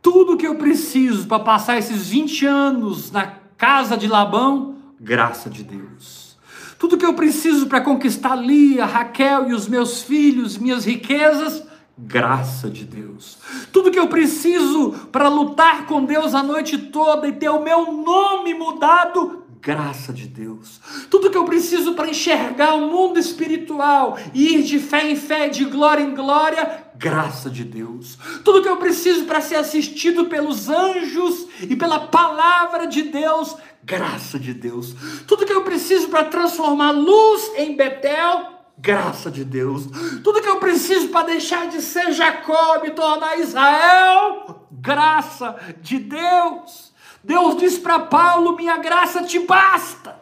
[0.00, 5.62] Tudo que eu preciso para passar esses 20 anos na casa de Labão, graça de
[5.62, 6.38] Deus.
[6.78, 11.64] Tudo que eu preciso para conquistar Lia, Raquel e os meus filhos, minhas riquezas,
[11.98, 13.38] graça de Deus.
[13.72, 17.92] Tudo que eu preciso para lutar com Deus a noite toda e ter o meu
[17.92, 20.80] nome mudado, graça de Deus.
[21.10, 25.48] Tudo que eu preciso para enxergar o mundo espiritual e ir de fé em fé,
[25.48, 28.18] de glória em glória, graça de Deus.
[28.44, 34.38] Tudo que eu preciso para ser assistido pelos anjos e pela palavra de Deus, graça
[34.38, 34.94] de Deus.
[35.26, 39.86] Tudo que eu preciso para transformar luz em Betel, graça de Deus.
[40.22, 46.87] Tudo que eu preciso para deixar de ser Jacó e tornar Israel, graça de Deus.
[47.28, 50.16] Deus diz para Paulo: minha graça te basta.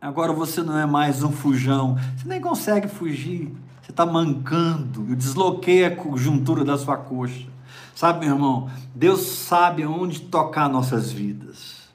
[0.00, 5.14] Agora você não é mais um fujão, você nem consegue fugir, você está mancando, eu
[5.14, 7.46] desloquei a conjuntura da sua coxa.
[7.94, 11.90] Sabe, meu irmão, Deus sabe aonde tocar nossas vidas,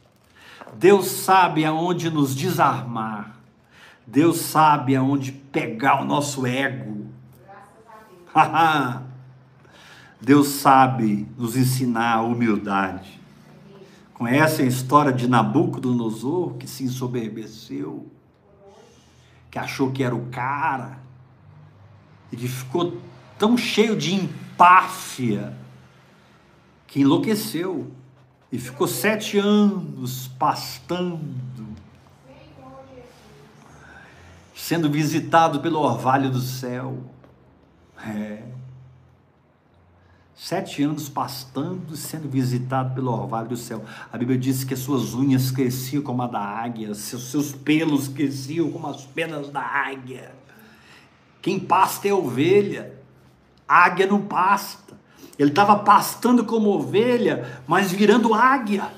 [0.75, 3.35] Deus sabe aonde nos desarmar,
[4.05, 7.07] Deus sabe aonde pegar o nosso ego.
[7.43, 9.05] Graças a Deus.
[10.25, 13.21] Deus sabe nos ensinar a humildade.
[14.15, 18.11] Conhece a história de Nabucodonosor, que se ensoberbeceu,
[19.51, 20.97] que achou que era o cara,
[22.31, 22.99] e que ficou
[23.37, 25.55] tão cheio de empáfia,
[26.87, 27.91] que enlouqueceu,
[28.51, 31.67] e ficou sete anos pastando,
[34.55, 36.97] sendo visitado pelo orvalho do céu.
[38.03, 38.54] É
[40.35, 43.85] Sete anos pastando e sendo visitado pelo orvalho do céu.
[44.11, 48.09] A Bíblia diz que as suas unhas cresciam como a da águia, seus, seus pelos
[48.09, 50.35] cresciam como as penas da águia.
[51.41, 52.93] Quem pasta é ovelha,
[53.65, 54.99] águia não pasta.
[55.39, 58.89] Ele estava pastando como ovelha, mas virando águia.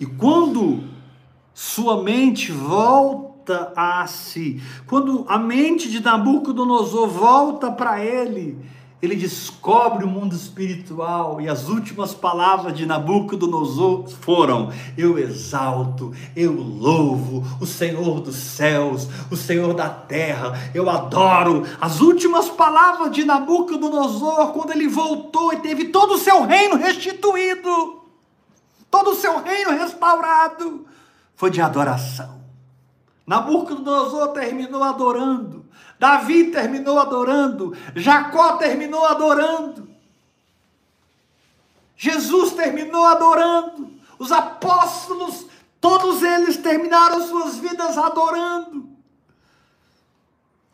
[0.00, 0.84] E quando
[1.52, 8.58] sua mente volta a si, quando a mente de Nabucodonosor volta para ele,
[9.02, 16.52] ele descobre o mundo espiritual e as últimas palavras de Nabucodonosor foram: Eu exalto, eu
[16.52, 21.66] louvo o Senhor dos céus, o Senhor da terra, eu adoro.
[21.80, 28.02] As últimas palavras de Nabucodonosor, quando ele voltou e teve todo o seu reino restituído,
[28.88, 30.86] todo o seu reino restaurado,
[31.34, 32.40] foi de adoração.
[33.26, 35.61] Nabucodonosor terminou adorando.
[36.02, 37.76] Davi terminou adorando.
[37.94, 39.88] Jacó terminou adorando.
[41.96, 43.88] Jesus terminou adorando.
[44.18, 45.46] Os apóstolos,
[45.80, 48.88] todos eles terminaram suas vidas adorando.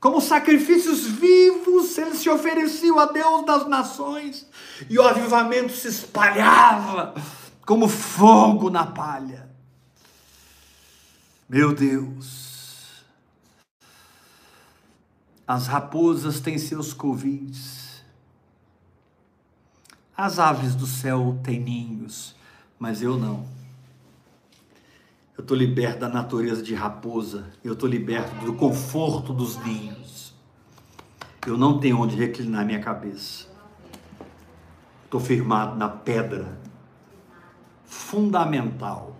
[0.01, 4.47] Como sacrifícios vivos, eles se ofereciam a Deus das nações.
[4.89, 7.15] E o avivamento se espalhava
[7.67, 9.47] como fogo na palha.
[11.47, 12.48] Meu Deus,
[15.49, 18.05] as raposas têm seus covis,
[20.15, 22.37] as aves do céu têm ninhos,
[22.79, 23.47] mas eu não.
[25.35, 30.35] Eu estou liberto da natureza de raposa, eu estou liberto do conforto dos ninhos.
[31.47, 33.47] Eu não tenho onde reclinar minha cabeça.
[35.05, 36.59] Estou firmado na pedra
[37.87, 39.17] fundamental,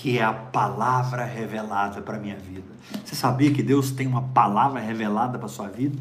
[0.00, 2.68] que é a palavra revelada para a minha vida.
[3.04, 5.98] Você sabia que Deus tem uma palavra revelada para a sua vida?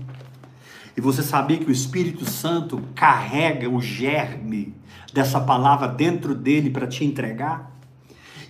[0.95, 4.75] E você sabia que o Espírito Santo carrega o germe
[5.11, 7.75] dessa palavra dentro dele para te entregar?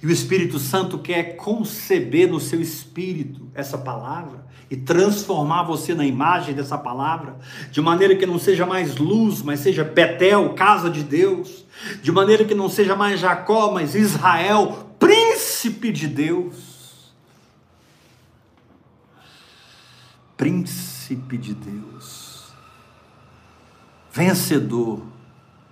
[0.03, 6.05] E o Espírito Santo quer conceber no seu espírito essa palavra e transformar você na
[6.05, 7.37] imagem dessa palavra,
[7.71, 11.65] de maneira que não seja mais luz, mas seja Betel, casa de Deus,
[12.01, 17.13] de maneira que não seja mais Jacó, mas Israel, príncipe de Deus.
[20.35, 22.53] Príncipe de Deus,
[24.11, 25.01] vencedor,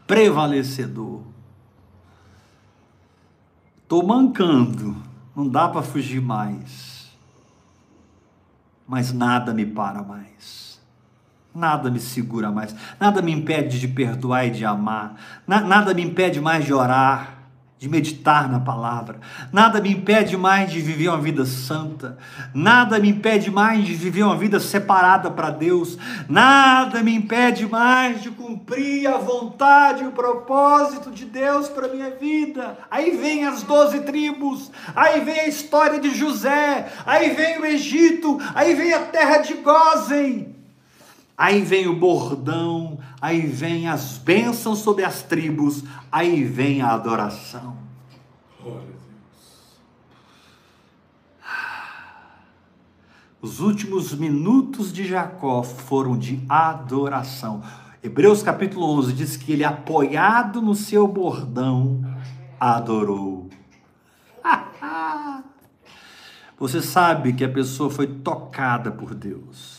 [0.07, 1.21] prevalecedor.
[3.83, 4.97] Estou mancando,
[5.35, 6.94] não dá para fugir mais,
[8.87, 10.79] mas nada me para mais.
[11.53, 15.15] Nada me segura mais, nada me impede de perdoar e de amar,
[15.47, 17.34] Na, nada me impede mais de orar,
[17.77, 19.19] de meditar na palavra,
[19.51, 22.17] nada me impede mais de viver uma vida santa,
[22.53, 25.97] nada me impede mais de viver uma vida separada para Deus,
[26.29, 32.11] nada me impede mais de cumprir a vontade e o propósito de Deus para minha
[32.11, 32.77] vida.
[32.89, 38.39] Aí vem as doze tribos, aí vem a história de José, aí vem o Egito,
[38.55, 40.54] aí vem a terra de Gozen.
[41.37, 47.77] Aí vem o bordão, aí vem as bênçãos sobre as tribos, aí vem a adoração.
[53.41, 57.61] Os últimos minutos de Jacó foram de adoração.
[58.01, 62.01] Hebreus capítulo 11 diz que ele, apoiado no seu bordão,
[62.57, 63.49] adorou.
[66.57, 69.74] Você sabe que a pessoa foi tocada por Deus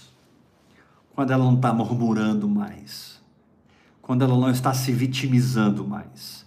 [1.16, 3.18] quando ela não está murmurando mais,
[4.02, 6.44] quando ela não está se vitimizando mais,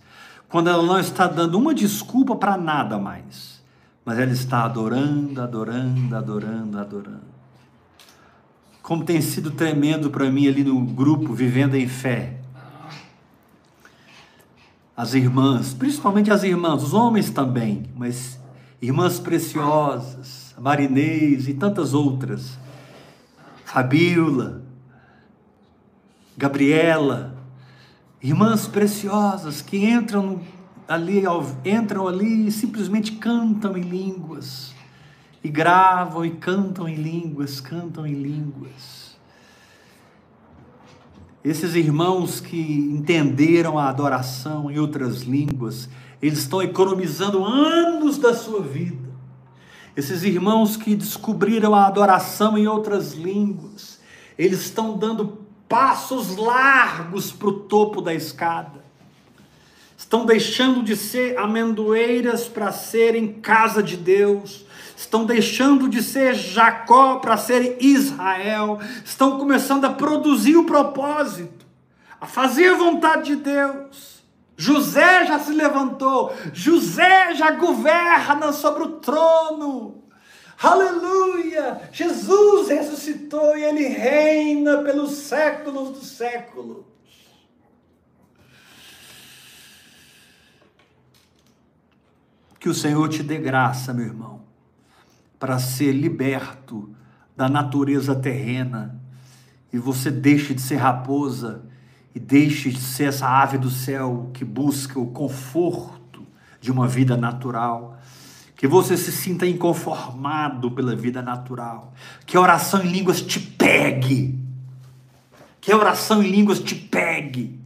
[0.48, 3.64] quando ela não está dando uma desculpa para nada mais,
[4.06, 7.40] mas ela está adorando, adorando, adorando, adorando.
[8.84, 12.38] Como tem sido tremendo para mim ali no grupo Vivendo em Fé.
[14.96, 18.40] As irmãs, principalmente as irmãs, os homens também, mas
[18.80, 22.58] irmãs preciosas, Marinês e tantas outras
[23.72, 24.64] Fabiola,
[26.36, 27.38] Gabriela,
[28.20, 30.42] irmãs preciosas que entram
[30.88, 31.22] ali,
[31.64, 34.74] entram ali e simplesmente cantam em línguas,
[35.44, 39.16] e gravam e cantam em línguas, cantam em línguas.
[41.44, 45.88] Esses irmãos que entenderam a adoração em outras línguas,
[46.20, 49.09] eles estão economizando anos da sua vida
[50.00, 54.00] esses irmãos que descobriram a adoração em outras línguas,
[54.38, 58.84] eles estão dando passos largos para o topo da escada.
[59.98, 64.66] Estão deixando de ser amendoeiras para serem casa de Deus.
[64.96, 68.80] Estão deixando de ser Jacó para ser Israel.
[69.04, 71.66] Estão começando a produzir o propósito,
[72.20, 74.19] a fazer a vontade de Deus.
[74.60, 80.04] José já se levantou, José já governa sobre o trono.
[80.62, 81.90] Aleluia!
[81.94, 86.84] Jesus ressuscitou e ele reina pelos séculos dos séculos.
[92.60, 94.42] Que o Senhor te dê graça, meu irmão,
[95.40, 96.94] para ser liberto
[97.34, 99.02] da natureza terrena
[99.72, 101.69] e você deixe de ser raposa
[102.20, 106.26] e deixe de ser essa ave do céu que busca o conforto
[106.60, 107.98] de uma vida natural.
[108.56, 111.94] Que você se sinta inconformado pela vida natural.
[112.26, 114.38] Que a oração em línguas te pegue.
[115.62, 117.58] Que a oração em línguas te pegue.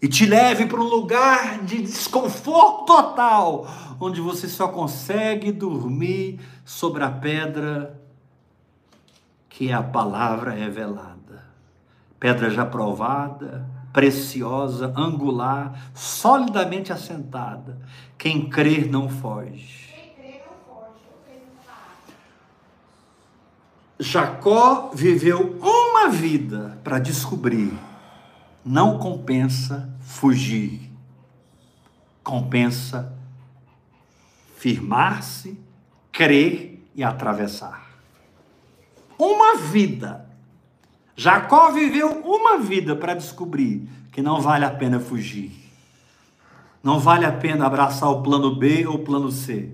[0.00, 3.66] e te leve para um lugar de desconforto total,
[4.00, 8.00] onde você só consegue dormir sobre a pedra
[9.48, 11.17] que é a palavra revelada.
[12.18, 17.78] Pedra já provada, preciosa, angular, solidamente assentada.
[18.16, 19.88] Quem crer não foge.
[24.00, 27.72] Jacó viveu uma vida para descobrir
[28.68, 30.92] não compensa fugir,
[32.22, 33.16] compensa
[34.58, 35.58] firmar-se,
[36.12, 37.88] crer e atravessar.
[39.18, 40.27] Uma vida.
[41.18, 45.52] Jacó viveu uma vida para descobrir que não vale a pena fugir.
[46.82, 49.70] Não vale a pena abraçar o plano B ou o plano C.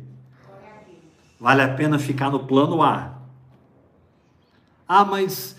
[1.39, 3.12] Vale a pena ficar no plano A.
[4.89, 5.55] Ah, mas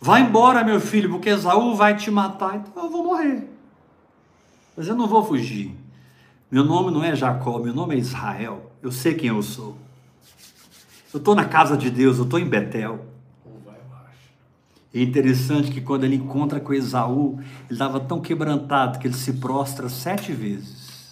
[0.00, 2.56] Vai embora, meu filho, porque Esaú vai te matar.
[2.56, 3.48] Então eu vou morrer.
[4.76, 5.76] Mas eu não vou fugir.
[6.50, 8.70] Meu nome não é Jacó, meu nome é Israel.
[8.80, 9.76] Eu sei quem eu sou.
[11.12, 13.04] Eu estou na casa de Deus, eu estou em Betel.
[14.98, 19.34] É interessante que quando ele encontra com Esaú, ele estava tão quebrantado que ele se
[19.34, 21.08] prostra sete vezes.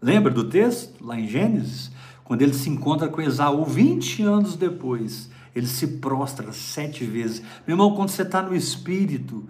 [0.00, 1.90] Lembra do texto, lá em Gênesis?
[2.24, 7.40] Quando ele se encontra com Esaú 20 anos depois ele se prostra sete vezes.
[7.66, 9.48] Meu irmão, quando você está no espírito,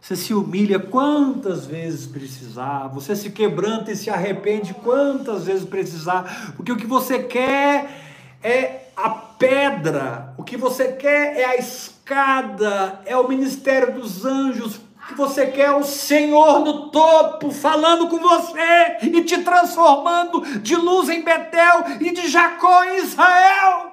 [0.00, 6.54] você se humilha quantas vezes precisar, você se quebranta e se arrepende quantas vezes precisar,
[6.56, 8.02] porque o que você quer
[8.42, 9.08] é a
[9.46, 15.14] pedra, o que você quer é a escada, é o ministério dos anjos, o que
[15.14, 21.10] você quer é o Senhor no topo, falando com você e te transformando de luz
[21.10, 23.92] em Betel e de Jacó em Israel.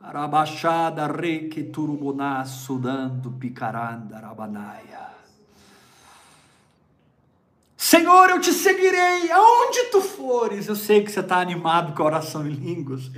[0.00, 5.15] Arabaxada reque turubuná sudando picaranda rabanaia.
[7.86, 10.66] Senhor, eu te seguirei aonde tu fores.
[10.66, 13.12] Eu sei que você está animado com a oração em línguas.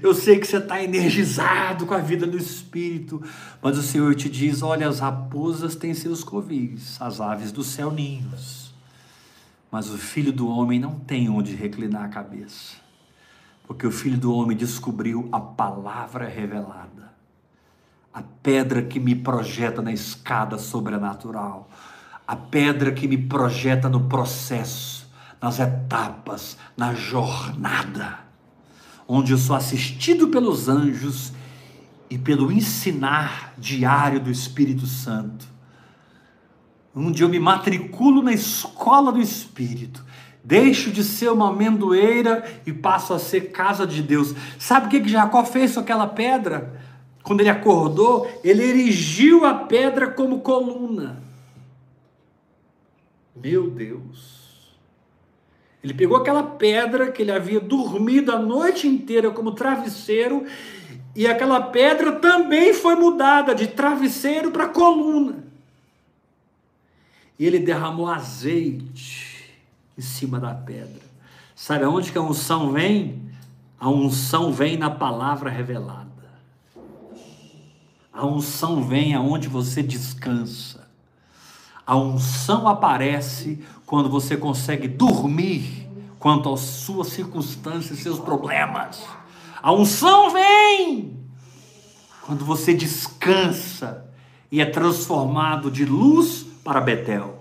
[0.00, 3.20] Eu sei que você está energizado com a vida do Espírito.
[3.60, 7.90] Mas o Senhor te diz: olha, as raposas têm seus covis, as aves do céu
[7.90, 8.72] ninhos.
[9.68, 12.76] Mas o filho do homem não tem onde reclinar a cabeça.
[13.66, 17.12] Porque o filho do homem descobriu a palavra revelada,
[18.12, 21.68] a pedra que me projeta na escada sobrenatural,
[22.26, 25.10] a pedra que me projeta no processo,
[25.40, 28.20] nas etapas, na jornada,
[29.06, 31.32] onde eu sou assistido pelos anjos
[32.08, 35.46] e pelo ensinar diário do Espírito Santo,
[36.94, 40.04] onde eu me matriculo na escola do Espírito
[40.44, 44.34] Deixo de ser uma amendoeira e passo a ser casa de Deus.
[44.58, 46.78] Sabe o que, que Jacó fez com aquela pedra?
[47.22, 51.23] Quando ele acordou, ele erigiu a pedra como coluna.
[53.34, 54.44] Meu Deus.
[55.82, 60.46] Ele pegou aquela pedra que ele havia dormido a noite inteira como travesseiro,
[61.14, 65.44] e aquela pedra também foi mudada de travesseiro para coluna.
[67.38, 69.52] E ele derramou azeite
[69.98, 71.02] em cima da pedra.
[71.54, 73.22] Sabe aonde que a unção vem?
[73.78, 76.10] A unção vem na palavra revelada.
[78.12, 80.83] A unção vem aonde você descansa.
[81.86, 85.88] A unção aparece quando você consegue dormir
[86.18, 89.02] quanto às suas circunstâncias, seus problemas.
[89.62, 91.18] A unção vem
[92.22, 94.06] quando você descansa
[94.50, 97.38] e é transformado de luz para Betel.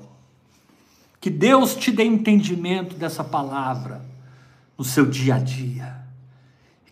[1.21, 4.03] Que Deus te dê entendimento dessa palavra
[4.77, 6.02] no seu dia a dia.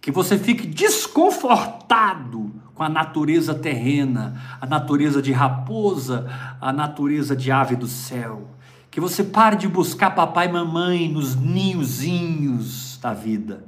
[0.01, 6.27] Que você fique desconfortado com a natureza terrena, a natureza de raposa,
[6.59, 8.49] a natureza de ave do céu.
[8.89, 13.63] Que você pare de buscar papai e mamãe nos ninhozinhos da vida.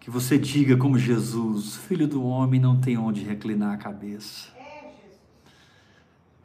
[0.00, 4.48] Que você diga como Jesus: Filho do homem não tem onde reclinar a cabeça.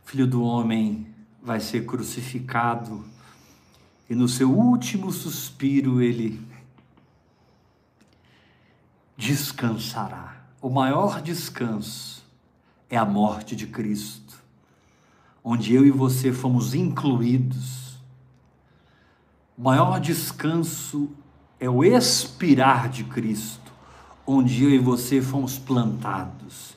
[0.03, 1.07] Filho do homem
[1.41, 3.06] vai ser crucificado
[4.10, 6.40] e no seu último suspiro ele
[9.17, 10.45] descansará.
[10.61, 12.23] O maior descanso
[12.89, 14.41] é a morte de Cristo,
[15.43, 17.97] onde eu e você fomos incluídos.
[19.57, 21.09] O maior descanso
[21.59, 23.71] é o expirar de Cristo,
[24.25, 26.75] onde eu e você fomos plantados.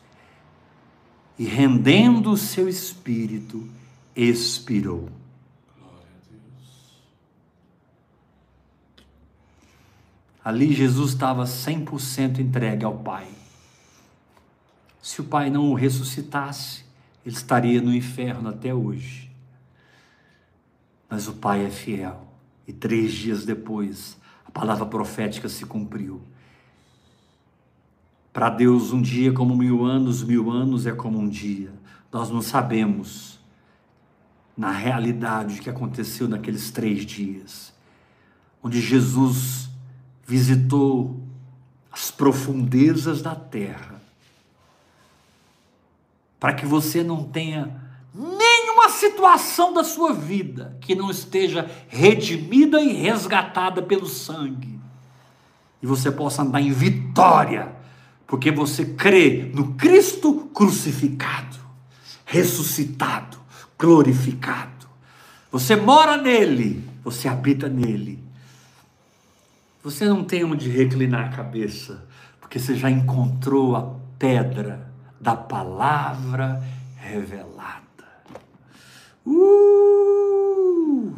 [1.39, 3.69] E rendendo o seu espírito,
[4.15, 5.09] expirou.
[10.44, 13.28] Ali Jesus estava 100% entregue ao Pai.
[15.02, 16.85] Se o pai não o ressuscitasse,
[17.24, 19.31] ele estaria no inferno até hoje.
[21.09, 22.27] Mas o pai é fiel.
[22.66, 26.20] E três dias depois, a palavra profética se cumpriu.
[28.32, 31.73] Para Deus, um dia como mil anos, mil anos é como um dia.
[32.12, 33.40] Nós não sabemos,
[34.56, 37.73] na realidade, o que aconteceu naqueles três dias,
[38.62, 39.68] onde Jesus
[40.29, 41.19] visitou
[41.91, 43.99] as profundezas da terra,
[46.39, 47.81] para que você não tenha
[48.15, 54.79] nenhuma situação da sua vida que não esteja redimida e resgatada pelo sangue,
[55.83, 57.75] e você possa andar em vitória,
[58.27, 61.57] porque você crê no Cristo crucificado,
[62.27, 63.39] ressuscitado,
[63.79, 64.87] glorificado.
[65.51, 68.28] Você mora nele, você habita nele.
[69.83, 72.07] Você não tem onde reclinar a cabeça,
[72.41, 76.63] porque você já encontrou a pedra da palavra
[76.97, 77.79] revelada.
[79.25, 81.15] Uh!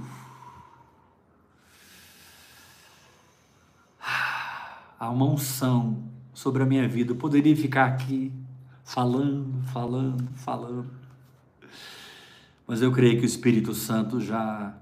[4.99, 6.05] Há uma unção
[6.35, 7.13] sobre a minha vida.
[7.13, 8.31] Eu poderia ficar aqui
[8.85, 10.91] falando, falando, falando.
[12.67, 14.75] Mas eu creio que o Espírito Santo já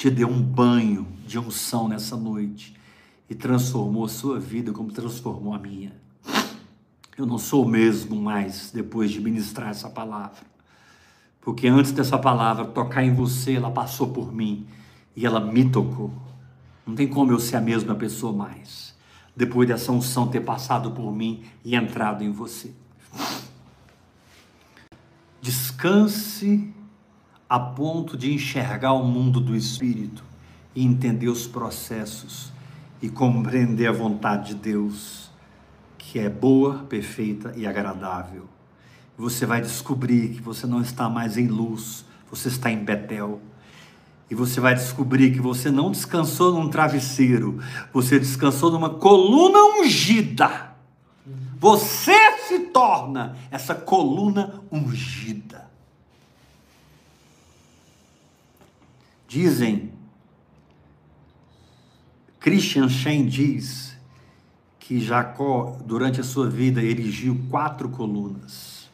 [0.00, 2.74] te deu um banho de unção nessa noite
[3.28, 5.92] e transformou a sua vida como transformou a minha.
[7.18, 10.40] Eu não sou o mesmo mais depois de ministrar essa palavra.
[11.38, 14.66] Porque antes dessa palavra tocar em você, ela passou por mim
[15.14, 16.10] e ela me tocou.
[16.86, 18.94] Não tem como eu ser a mesma pessoa mais,
[19.36, 22.72] depois dessa unção ter passado por mim e entrado em você.
[25.42, 26.72] Descanse
[27.50, 30.22] a ponto de enxergar o mundo do espírito
[30.72, 32.52] e entender os processos
[33.02, 35.32] e compreender a vontade de Deus,
[35.98, 38.48] que é boa, perfeita e agradável.
[39.18, 43.40] Você vai descobrir que você não está mais em luz, você está em Betel.
[44.30, 47.58] E você vai descobrir que você não descansou num travesseiro,
[47.92, 50.70] você descansou numa coluna ungida.
[51.58, 52.14] Você
[52.46, 55.59] se torna essa coluna ungida.
[59.30, 59.92] Dizem,
[62.40, 63.96] Christian Shen diz
[64.80, 68.90] que Jacó, durante a sua vida, erigiu quatro colunas.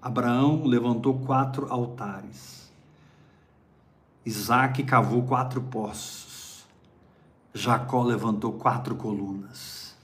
[0.00, 2.72] Abraão levantou quatro altares.
[4.24, 6.64] Isaac cavou quatro poços.
[7.52, 9.94] Jacó levantou quatro colunas.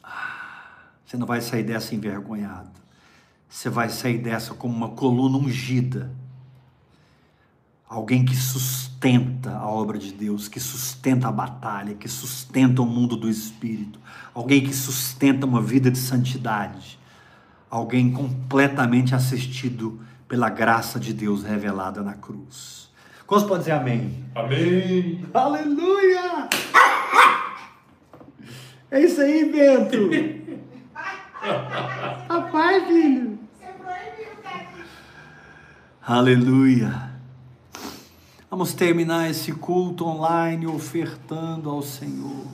[0.00, 2.83] Ah, você não vai sair dessa envergonhado
[3.54, 6.10] você vai sair dessa como uma coluna ungida.
[7.88, 13.16] Alguém que sustenta a obra de Deus, que sustenta a batalha, que sustenta o mundo
[13.16, 14.00] do espírito.
[14.34, 16.98] Alguém que sustenta uma vida de santidade.
[17.70, 22.90] Alguém completamente assistido pela graça de Deus revelada na cruz.
[23.24, 24.24] Quantos podem dizer amém?
[24.34, 25.24] Amém.
[25.32, 26.48] Aleluia!
[28.90, 30.08] É isso aí, Bento.
[32.28, 33.43] Rapaz, filho.
[36.06, 37.18] Aleluia.
[38.50, 42.46] Vamos terminar esse culto online ofertando ao Senhor.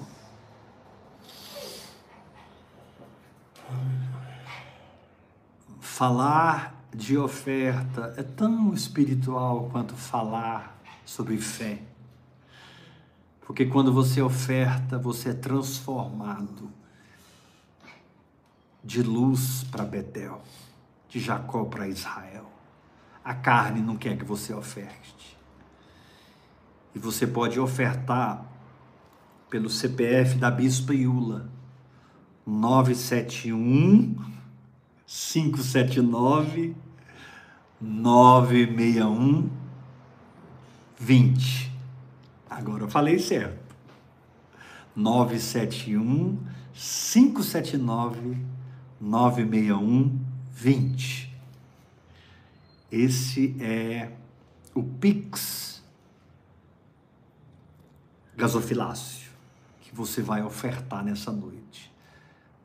[5.80, 11.82] Falar de oferta é tão espiritual quanto falar sobre fé.
[13.40, 16.70] Porque quando você oferta, você é transformado
[18.84, 20.40] de luz para Betel,
[21.08, 22.49] de Jacó para Israel.
[23.30, 25.38] A carne não quer que você oferte.
[26.92, 28.44] E você pode ofertar
[29.48, 31.48] pelo CPF da Bispa Iula,
[32.44, 34.16] 971
[35.06, 36.74] 579
[37.80, 39.48] 961
[40.98, 41.72] 20.
[42.50, 43.76] Agora eu falei certo.
[44.96, 46.36] 971
[46.74, 48.44] 579
[49.00, 50.18] 961
[50.50, 51.29] 20.
[52.90, 54.10] Esse é
[54.74, 55.80] o Pix
[58.36, 59.30] gasofilácio
[59.80, 61.92] que você vai ofertar nessa noite.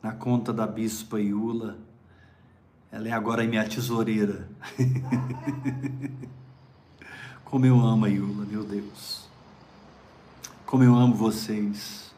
[0.02, 1.78] Na conta da Bispa Iula,
[2.90, 4.48] ela é agora minha tesoureira.
[7.44, 9.28] Como eu amo a Iula, meu Deus.
[10.64, 12.12] Como eu amo vocês.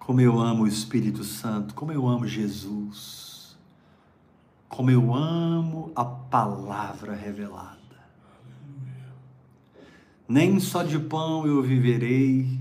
[0.00, 1.74] Como eu amo o Espírito Santo.
[1.74, 3.31] Como eu amo Jesus
[4.72, 7.78] como eu amo a palavra revelada.
[10.26, 12.58] Nem só de pão eu viverei,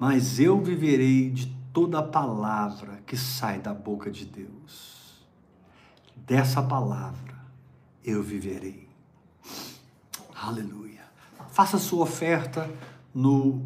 [0.00, 5.24] mas eu viverei de toda palavra que sai da boca de Deus.
[6.16, 7.36] Dessa palavra
[8.04, 8.88] eu viverei.
[10.34, 11.04] Aleluia.
[11.50, 12.68] Faça sua oferta
[13.14, 13.64] no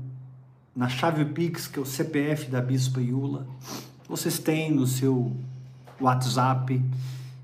[0.76, 3.46] na chave Pix, que é o CPF da Bispa Iula.
[4.06, 5.34] Vocês têm no seu
[5.98, 6.82] WhatsApp.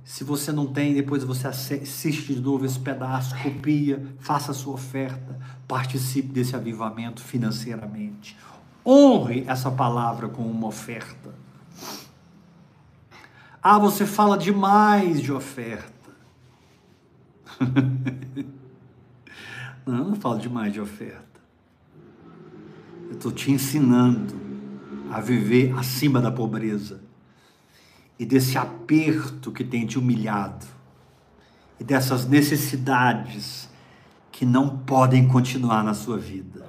[0.08, 4.72] Se você não tem, depois você assiste de novo esse pedaço, copia, faça a sua
[4.72, 8.34] oferta, participe desse avivamento financeiramente.
[8.84, 11.34] Honre essa palavra com uma oferta.
[13.62, 15.92] Ah, você fala demais de oferta.
[19.84, 21.38] não, não falo demais de oferta.
[23.08, 24.34] Eu estou te ensinando
[25.10, 27.07] a viver acima da pobreza
[28.18, 30.66] e desse aperto que tem te humilhado
[31.78, 33.68] e dessas necessidades
[34.32, 36.66] que não podem continuar na sua vida.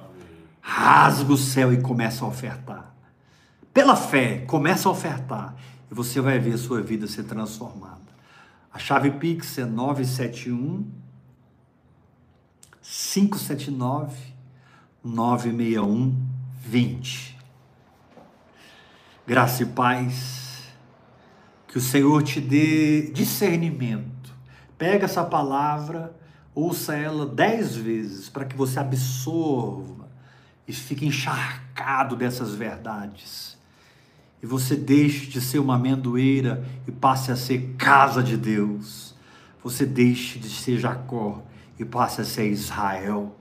[0.60, 2.94] Rasga o céu e começa a ofertar.
[3.72, 5.56] Pela fé, começa a ofertar
[5.90, 8.00] e você vai ver a sua vida ser transformada.
[8.72, 10.88] A chave Pix é 971
[12.82, 14.16] 579
[15.02, 16.16] 961
[16.62, 17.38] 20.
[19.26, 20.49] Graça e paz,
[21.70, 24.34] que o Senhor te dê discernimento.
[24.76, 26.12] Pega essa palavra,
[26.52, 30.08] ouça ela dez vezes para que você absorva
[30.66, 33.56] e fique encharcado dessas verdades.
[34.42, 39.14] E você deixe de ser uma amendoeira e passe a ser casa de Deus.
[39.62, 41.40] Você deixe de ser Jacó
[41.78, 43.36] e passe a ser Israel.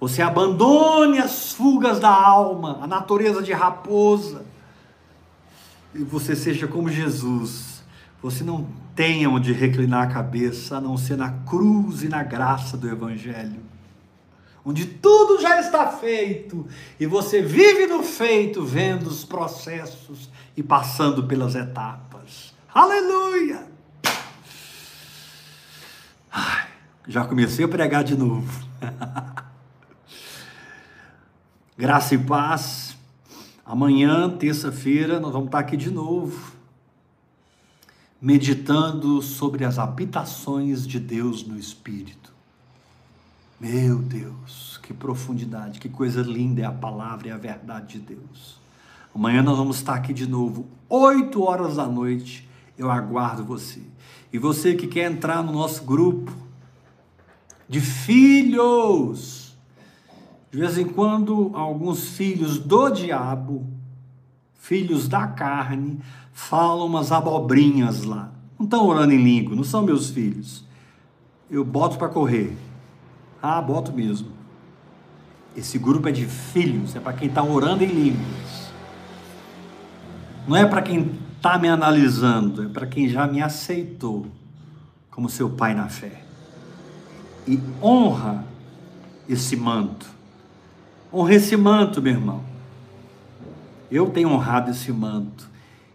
[0.00, 4.42] Você abandone as fugas da alma, a natureza de raposa.
[5.94, 7.73] E você seja como Jesus.
[8.24, 12.74] Você não tenha onde reclinar a cabeça a não ser na cruz e na graça
[12.74, 13.60] do Evangelho.
[14.64, 16.66] Onde tudo já está feito
[16.98, 22.54] e você vive no feito, vendo os processos e passando pelas etapas.
[22.72, 23.68] Aleluia!
[27.06, 28.66] Já comecei a pregar de novo.
[31.76, 32.96] Graça e paz.
[33.66, 36.53] Amanhã, terça-feira, nós vamos estar aqui de novo,
[38.24, 42.32] meditando sobre as habitações de Deus no Espírito.
[43.60, 48.58] Meu Deus, que profundidade, que coisa linda é a palavra e a verdade de Deus.
[49.14, 52.48] Amanhã nós vamos estar aqui de novo, 8 horas da noite.
[52.78, 53.82] Eu aguardo você.
[54.32, 56.32] E você que quer entrar no nosso grupo
[57.68, 59.54] de filhos,
[60.50, 63.66] de vez em quando, alguns filhos do diabo,
[64.54, 66.00] filhos da carne,
[66.34, 68.30] falam umas abobrinhas lá.
[68.58, 70.62] Não estão orando em língua, não são meus filhos.
[71.50, 72.54] Eu boto para correr.
[73.42, 74.28] Ah, boto mesmo.
[75.56, 78.70] Esse grupo é de filhos, é para quem está orando em línguas.
[80.46, 84.26] Não é para quem está me analisando, é para quem já me aceitou
[85.10, 86.22] como seu pai na fé.
[87.46, 88.44] E honra
[89.26, 90.14] esse manto
[91.14, 92.42] Honre esse manto, meu irmão.
[93.88, 95.48] Eu tenho honrado esse manto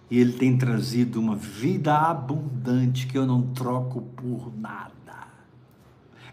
[0.10, 5.28] e ele tem trazido uma vida abundante que eu não troco por nada.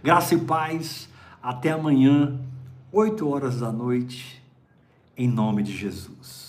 [0.03, 1.09] Graça e paz.
[1.43, 2.41] Até amanhã,
[2.91, 4.43] 8 horas da noite,
[5.17, 6.46] em nome de Jesus.